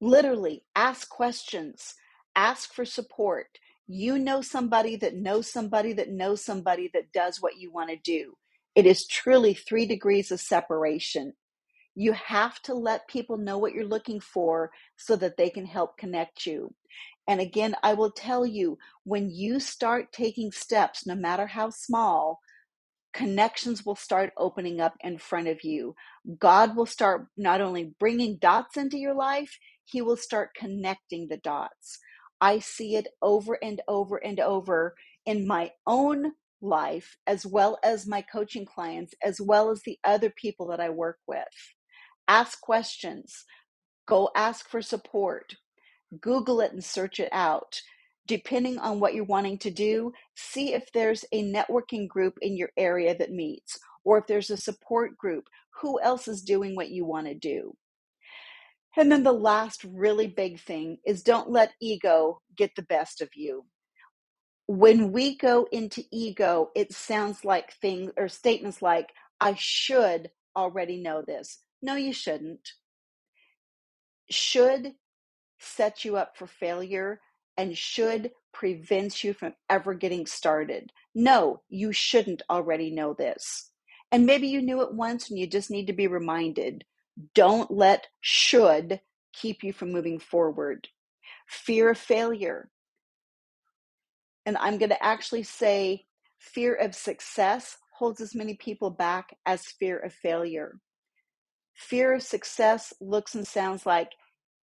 Literally, 0.00 0.62
ask 0.76 1.08
questions, 1.08 1.96
ask 2.36 2.72
for 2.72 2.84
support. 2.84 3.58
You 3.88 4.16
know 4.16 4.42
somebody 4.42 4.94
that 4.96 5.16
knows 5.16 5.50
somebody 5.50 5.92
that 5.94 6.10
knows 6.10 6.44
somebody 6.44 6.88
that 6.94 7.12
does 7.12 7.42
what 7.42 7.56
you 7.56 7.72
want 7.72 7.90
to 7.90 7.96
do. 7.96 8.36
It 8.74 8.86
is 8.86 9.06
truly 9.06 9.54
three 9.54 9.86
degrees 9.86 10.30
of 10.30 10.40
separation. 10.40 11.34
You 11.94 12.12
have 12.12 12.60
to 12.62 12.74
let 12.74 13.08
people 13.08 13.36
know 13.36 13.58
what 13.58 13.74
you're 13.74 13.84
looking 13.84 14.20
for 14.20 14.70
so 14.96 15.14
that 15.16 15.36
they 15.36 15.50
can 15.50 15.66
help 15.66 15.98
connect 15.98 16.46
you. 16.46 16.74
And 17.28 17.40
again, 17.40 17.74
I 17.82 17.94
will 17.94 18.10
tell 18.10 18.46
you 18.46 18.78
when 19.04 19.30
you 19.30 19.60
start 19.60 20.12
taking 20.12 20.52
steps, 20.52 21.06
no 21.06 21.14
matter 21.14 21.46
how 21.46 21.70
small, 21.70 22.40
connections 23.12 23.84
will 23.84 23.94
start 23.94 24.32
opening 24.38 24.80
up 24.80 24.94
in 25.00 25.18
front 25.18 25.48
of 25.48 25.62
you. 25.62 25.94
God 26.38 26.74
will 26.74 26.86
start 26.86 27.26
not 27.36 27.60
only 27.60 27.94
bringing 28.00 28.36
dots 28.36 28.76
into 28.76 28.96
your 28.96 29.14
life, 29.14 29.58
He 29.84 30.00
will 30.00 30.16
start 30.16 30.54
connecting 30.56 31.28
the 31.28 31.36
dots. 31.36 31.98
I 32.40 32.58
see 32.58 32.96
it 32.96 33.08
over 33.20 33.58
and 33.62 33.82
over 33.86 34.16
and 34.16 34.40
over 34.40 34.94
in 35.26 35.46
my 35.46 35.72
own 35.86 36.32
life, 36.62 37.16
as 37.26 37.44
well 37.44 37.78
as 37.82 38.06
my 38.06 38.22
coaching 38.22 38.64
clients, 38.64 39.14
as 39.22 39.40
well 39.40 39.70
as 39.70 39.82
the 39.82 39.98
other 40.04 40.30
people 40.30 40.68
that 40.68 40.80
I 40.80 40.90
work 40.90 41.18
with. 41.26 41.42
Ask 42.28 42.60
questions, 42.60 43.44
go 44.06 44.30
ask 44.34 44.68
for 44.68 44.80
support, 44.80 45.54
Google 46.20 46.60
it 46.60 46.72
and 46.72 46.84
search 46.84 47.20
it 47.20 47.28
out. 47.32 47.80
Depending 48.26 48.78
on 48.78 49.00
what 49.00 49.14
you're 49.14 49.24
wanting 49.24 49.58
to 49.58 49.70
do, 49.70 50.12
see 50.36 50.72
if 50.74 50.84
there's 50.94 51.24
a 51.32 51.42
networking 51.42 52.06
group 52.06 52.34
in 52.40 52.56
your 52.56 52.70
area 52.76 53.16
that 53.18 53.32
meets, 53.32 53.78
or 54.04 54.18
if 54.18 54.26
there's 54.28 54.50
a 54.50 54.56
support 54.56 55.18
group. 55.18 55.44
Who 55.80 56.00
else 56.00 56.28
is 56.28 56.42
doing 56.42 56.76
what 56.76 56.90
you 56.90 57.04
want 57.04 57.26
to 57.26 57.34
do? 57.34 57.74
And 58.96 59.10
then 59.10 59.22
the 59.22 59.32
last 59.32 59.84
really 59.84 60.26
big 60.28 60.60
thing 60.60 60.98
is 61.04 61.22
don't 61.22 61.50
let 61.50 61.72
ego 61.80 62.40
get 62.56 62.76
the 62.76 62.82
best 62.82 63.20
of 63.22 63.30
you. 63.34 63.64
When 64.66 65.12
we 65.12 65.36
go 65.36 65.66
into 65.72 66.04
ego, 66.10 66.70
it 66.74 66.92
sounds 66.92 67.44
like 67.44 67.74
things 67.74 68.12
or 68.16 68.28
statements 68.28 68.80
like, 68.80 69.10
I 69.40 69.54
should 69.54 70.30
already 70.56 71.00
know 71.00 71.22
this. 71.22 71.58
No, 71.82 71.96
you 71.96 72.12
shouldn't. 72.12 72.72
Should 74.30 74.94
set 75.58 76.04
you 76.04 76.16
up 76.16 76.36
for 76.36 76.46
failure 76.46 77.20
and 77.56 77.76
should 77.76 78.30
prevent 78.52 79.24
you 79.24 79.34
from 79.34 79.54
ever 79.68 79.94
getting 79.94 80.26
started. 80.26 80.92
No, 81.14 81.62
you 81.68 81.92
shouldn't 81.92 82.42
already 82.48 82.90
know 82.90 83.14
this. 83.14 83.70
And 84.10 84.26
maybe 84.26 84.48
you 84.48 84.62
knew 84.62 84.82
it 84.82 84.94
once 84.94 85.30
and 85.30 85.38
you 85.38 85.46
just 85.46 85.70
need 85.70 85.86
to 85.86 85.92
be 85.92 86.06
reminded. 86.06 86.84
Don't 87.34 87.70
let 87.70 88.08
should 88.20 89.00
keep 89.32 89.62
you 89.62 89.72
from 89.72 89.92
moving 89.92 90.18
forward. 90.18 90.88
Fear 91.48 91.90
of 91.90 91.98
failure. 91.98 92.70
And 94.46 94.56
I'm 94.58 94.78
going 94.78 94.90
to 94.90 95.04
actually 95.04 95.44
say 95.44 96.06
fear 96.38 96.74
of 96.74 96.94
success 96.94 97.76
holds 97.96 98.20
as 98.20 98.34
many 98.34 98.54
people 98.54 98.90
back 98.90 99.36
as 99.46 99.64
fear 99.64 99.98
of 99.98 100.12
failure. 100.12 100.78
Fear 101.74 102.14
of 102.14 102.22
success 102.22 102.92
looks 103.00 103.34
and 103.34 103.46
sounds 103.46 103.86
like 103.86 104.10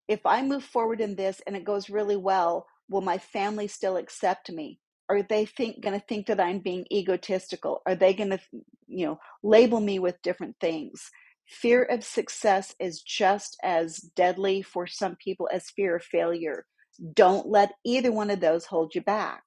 if 0.08 0.26
I 0.26 0.42
move 0.42 0.64
forward 0.64 1.02
in 1.02 1.16
this 1.16 1.42
and 1.46 1.56
it 1.56 1.66
goes 1.66 1.90
really 1.90 2.16
well, 2.16 2.66
will 2.90 3.02
my 3.02 3.18
family 3.18 3.68
still 3.68 3.98
accept 3.98 4.52
me? 4.52 4.80
Are 5.10 5.22
they 5.22 5.46
think 5.46 5.82
going 5.82 6.00
to 6.00 6.06
think 6.06 6.28
that 6.28 6.40
I'm 6.40 6.60
being 6.60 6.86
egotistical? 6.92 7.82
Are 7.86 7.96
they 7.96 8.14
going 8.14 8.32
to, 8.32 8.40
you 8.88 9.06
know, 9.06 9.20
label 9.44 9.80
me 9.80 10.00
with 10.00 10.22
different 10.22 10.56
things? 10.60 11.10
Fear 11.48 11.84
of 11.84 12.04
success 12.04 12.76
is 12.80 13.02
just 13.02 13.58
as 13.64 13.98
deadly 13.98 14.62
for 14.62 14.86
some 14.86 15.16
people 15.16 15.48
as 15.52 15.70
fear 15.70 15.96
of 15.96 16.04
failure. 16.04 16.66
Don't 17.14 17.48
let 17.48 17.74
either 17.86 18.12
one 18.12 18.30
of 18.30 18.42
those 18.42 18.66
hold 18.66 18.96
you 18.96 19.02
back. 19.02 19.44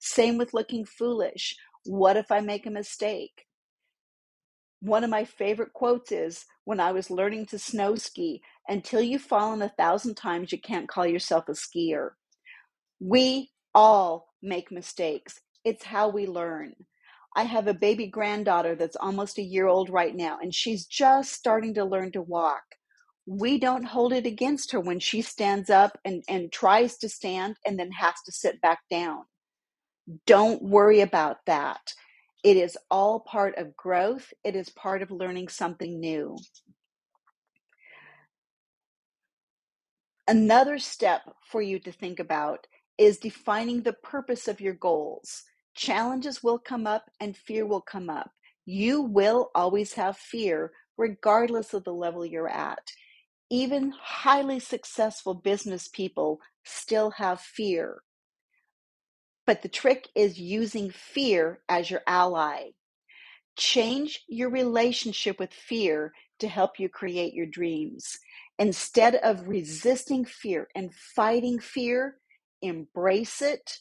Same 0.00 0.38
with 0.38 0.54
looking 0.54 0.84
foolish. 0.84 1.56
What 1.84 2.16
if 2.16 2.30
I 2.30 2.40
make 2.40 2.66
a 2.66 2.70
mistake? 2.70 3.46
One 4.80 5.02
of 5.02 5.10
my 5.10 5.24
favorite 5.24 5.72
quotes 5.72 6.12
is 6.12 6.44
when 6.64 6.78
I 6.78 6.92
was 6.92 7.10
learning 7.10 7.46
to 7.46 7.58
snow 7.58 7.96
ski, 7.96 8.42
until 8.68 9.00
you've 9.00 9.22
fallen 9.22 9.62
a 9.62 9.70
thousand 9.70 10.16
times, 10.16 10.52
you 10.52 10.60
can't 10.60 10.88
call 10.88 11.06
yourself 11.06 11.48
a 11.48 11.52
skier. 11.52 12.10
We 13.00 13.50
all 13.74 14.28
make 14.42 14.70
mistakes. 14.70 15.40
It's 15.64 15.84
how 15.84 16.08
we 16.08 16.26
learn. 16.26 16.74
I 17.34 17.42
have 17.42 17.66
a 17.66 17.74
baby 17.74 18.06
granddaughter 18.06 18.74
that's 18.74 18.96
almost 18.96 19.38
a 19.38 19.42
year 19.42 19.66
old 19.66 19.90
right 19.90 20.14
now, 20.14 20.38
and 20.40 20.54
she's 20.54 20.86
just 20.86 21.32
starting 21.32 21.74
to 21.74 21.84
learn 21.84 22.12
to 22.12 22.22
walk. 22.22 22.62
We 23.26 23.58
don't 23.58 23.84
hold 23.84 24.12
it 24.12 24.26
against 24.26 24.72
her 24.72 24.80
when 24.80 25.00
she 25.00 25.22
stands 25.22 25.70
up 25.70 25.98
and, 26.04 26.22
and 26.28 26.50
tries 26.50 26.96
to 26.98 27.08
stand 27.08 27.56
and 27.66 27.78
then 27.78 27.92
has 27.92 28.14
to 28.26 28.32
sit 28.32 28.60
back 28.60 28.80
down. 28.90 29.24
Don't 30.26 30.62
worry 30.62 31.00
about 31.00 31.44
that. 31.46 31.92
It 32.44 32.56
is 32.56 32.78
all 32.90 33.20
part 33.20 33.58
of 33.58 33.76
growth, 33.76 34.32
it 34.44 34.56
is 34.56 34.70
part 34.70 35.02
of 35.02 35.10
learning 35.10 35.48
something 35.48 36.00
new. 36.00 36.36
Another 40.26 40.78
step 40.78 41.22
for 41.44 41.62
you 41.62 41.78
to 41.80 41.92
think 41.92 42.20
about 42.20 42.66
is 42.98 43.18
defining 43.18 43.82
the 43.82 43.94
purpose 43.94 44.48
of 44.48 44.60
your 44.60 44.74
goals. 44.74 45.44
Challenges 45.74 46.42
will 46.42 46.58
come 46.58 46.86
up 46.86 47.10
and 47.20 47.36
fear 47.36 47.66
will 47.66 47.80
come 47.80 48.10
up. 48.10 48.30
You 48.66 49.02
will 49.02 49.50
always 49.54 49.94
have 49.94 50.16
fear, 50.18 50.72
regardless 50.96 51.74
of 51.74 51.84
the 51.84 51.94
level 51.94 52.26
you're 52.26 52.48
at. 52.48 52.92
Even 53.50 53.92
highly 53.98 54.60
successful 54.60 55.34
business 55.34 55.88
people 55.88 56.40
still 56.64 57.12
have 57.12 57.40
fear. 57.40 58.02
But 59.48 59.62
the 59.62 59.70
trick 59.70 60.08
is 60.14 60.38
using 60.38 60.90
fear 60.90 61.60
as 61.70 61.90
your 61.90 62.02
ally. 62.06 62.72
Change 63.56 64.22
your 64.28 64.50
relationship 64.50 65.38
with 65.38 65.54
fear 65.54 66.12
to 66.40 66.48
help 66.48 66.78
you 66.78 66.90
create 66.90 67.32
your 67.32 67.46
dreams. 67.46 68.18
Instead 68.58 69.14
of 69.14 69.48
resisting 69.48 70.26
fear 70.26 70.68
and 70.74 70.94
fighting 70.94 71.58
fear, 71.60 72.18
embrace 72.60 73.40
it, 73.40 73.78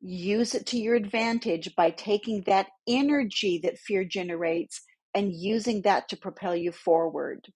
use 0.00 0.54
it 0.54 0.66
to 0.66 0.78
your 0.78 0.94
advantage 0.94 1.74
by 1.74 1.90
taking 1.90 2.44
that 2.46 2.68
energy 2.86 3.58
that 3.64 3.78
fear 3.80 4.04
generates 4.04 4.80
and 5.12 5.32
using 5.34 5.82
that 5.82 6.08
to 6.10 6.16
propel 6.16 6.54
you 6.54 6.70
forward. 6.70 7.48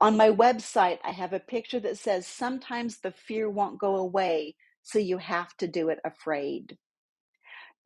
On 0.00 0.16
my 0.16 0.30
website, 0.32 0.98
I 1.04 1.12
have 1.12 1.32
a 1.32 1.38
picture 1.38 1.78
that 1.78 1.96
says 1.96 2.26
sometimes 2.26 2.98
the 2.98 3.12
fear 3.12 3.48
won't 3.48 3.78
go 3.78 3.94
away, 3.94 4.56
so 4.82 4.98
you 4.98 5.18
have 5.18 5.56
to 5.58 5.66
do 5.66 5.88
it 5.88 5.98
afraid. 6.04 6.76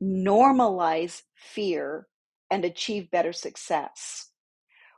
Normalize 0.01 1.21
fear 1.35 2.07
and 2.51 2.65
achieve 2.65 3.11
better 3.11 3.33
success. 3.33 4.31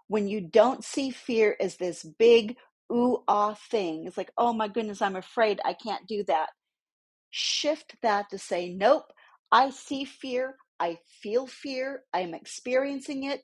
When 0.08 0.28
you 0.28 0.42
don't 0.42 0.84
see 0.84 1.10
fear 1.12 1.56
as 1.60 1.78
this 1.78 2.04
big 2.04 2.58
ooh 2.92 3.24
ah 3.28 3.54
thing, 3.54 4.06
it's 4.06 4.18
like, 4.18 4.32
oh 4.38 4.54
my 4.54 4.68
goodness, 4.68 5.02
I'm 5.02 5.16
afraid 5.16 5.60
I 5.64 5.74
can't 5.74 6.08
do 6.08 6.24
that. 6.28 6.50
Shift 7.30 7.96
that 8.02 8.30
to 8.30 8.38
say, 8.38 8.74
nope, 8.74 9.12
I 9.52 9.70
see 9.70 10.06
fear, 10.06 10.56
I 10.80 11.00
feel 11.22 11.48
fear, 11.48 12.04
I'm 12.14 12.34
experiencing 12.34 13.24
it, 13.26 13.42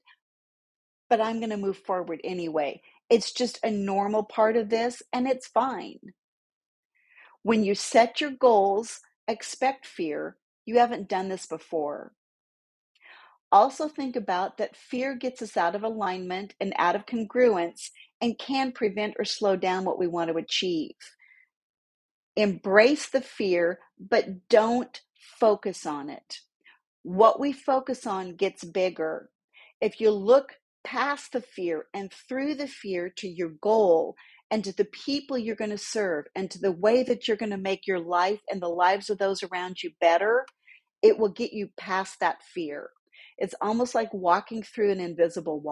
but 1.10 1.22
I'm 1.22 1.40
going 1.40 1.50
to 1.50 1.58
move 1.58 1.78
forward 1.78 2.22
anyway. 2.24 2.82
It's 3.10 3.34
just 3.34 3.60
a 3.64 3.70
normal 3.70 4.24
part 4.24 4.56
of 4.56 4.70
this, 4.70 5.04
and 5.12 5.28
it's 5.28 5.48
fine. 5.48 6.00
When 7.44 7.64
you 7.64 7.76
set 7.76 8.22
your 8.22 8.32
goals, 8.32 9.02
expect 9.28 9.86
fear. 9.86 10.38
You 10.66 10.80
haven't 10.80 11.10
done 11.10 11.30
this 11.30 11.46
before. 11.46 12.14
Also, 13.52 13.88
think 13.88 14.16
about 14.16 14.58
that 14.58 14.76
fear 14.76 15.14
gets 15.14 15.42
us 15.42 15.56
out 15.56 15.76
of 15.76 15.84
alignment 15.84 16.56
and 16.60 16.74
out 16.78 16.96
of 16.96 17.06
congruence 17.06 17.92
and 18.20 18.40
can 18.40 18.72
prevent 18.72 19.14
or 19.20 19.26
slow 19.26 19.56
down 19.56 19.86
what 19.86 20.00
we 20.00 20.08
want 20.08 20.32
to 20.32 20.38
achieve. 20.38 20.96
Embrace 22.36 23.10
the 23.10 23.22
fear, 23.22 23.80
but 24.00 24.48
don't 24.50 25.02
focus 25.40 25.86
on 25.86 26.10
it. 26.10 26.40
What 27.04 27.40
we 27.40 27.52
focus 27.52 28.08
on 28.08 28.38
gets 28.38 28.64
bigger. 28.64 29.30
If 29.82 30.02
you 30.02 30.10
look 30.10 30.54
past 30.84 31.34
the 31.34 31.42
fear 31.42 31.86
and 31.94 32.12
through 32.12 32.56
the 32.56 32.68
fear 32.68 33.10
to 33.18 33.28
your 33.28 33.50
goal 33.62 34.16
and 34.52 34.64
to 34.64 34.74
the 34.74 34.86
people 34.86 35.38
you're 35.38 35.56
going 35.56 35.72
to 35.72 35.78
serve 35.78 36.26
and 36.36 36.52
to 36.52 36.60
the 36.60 36.72
way 36.72 37.04
that 37.04 37.28
you're 37.28 37.38
going 37.38 37.52
to 37.52 37.58
make 37.58 37.88
your 37.88 38.00
life 38.00 38.40
and 38.50 38.62
the 38.62 38.68
lives 38.68 39.10
of 39.10 39.18
those 39.18 39.44
around 39.44 39.82
you 39.82 39.92
better, 40.00 40.46
it 41.02 41.18
will 41.18 41.30
get 41.30 41.54
you 41.54 41.70
past 41.78 42.20
that 42.20 42.44
fear. 42.44 42.90
It's 43.38 43.56
almost 43.62 43.96
like 43.96 44.14
walking 44.14 44.64
through 44.64 44.92
an 44.92 45.00
invisible 45.00 45.60
wall. 45.60 45.62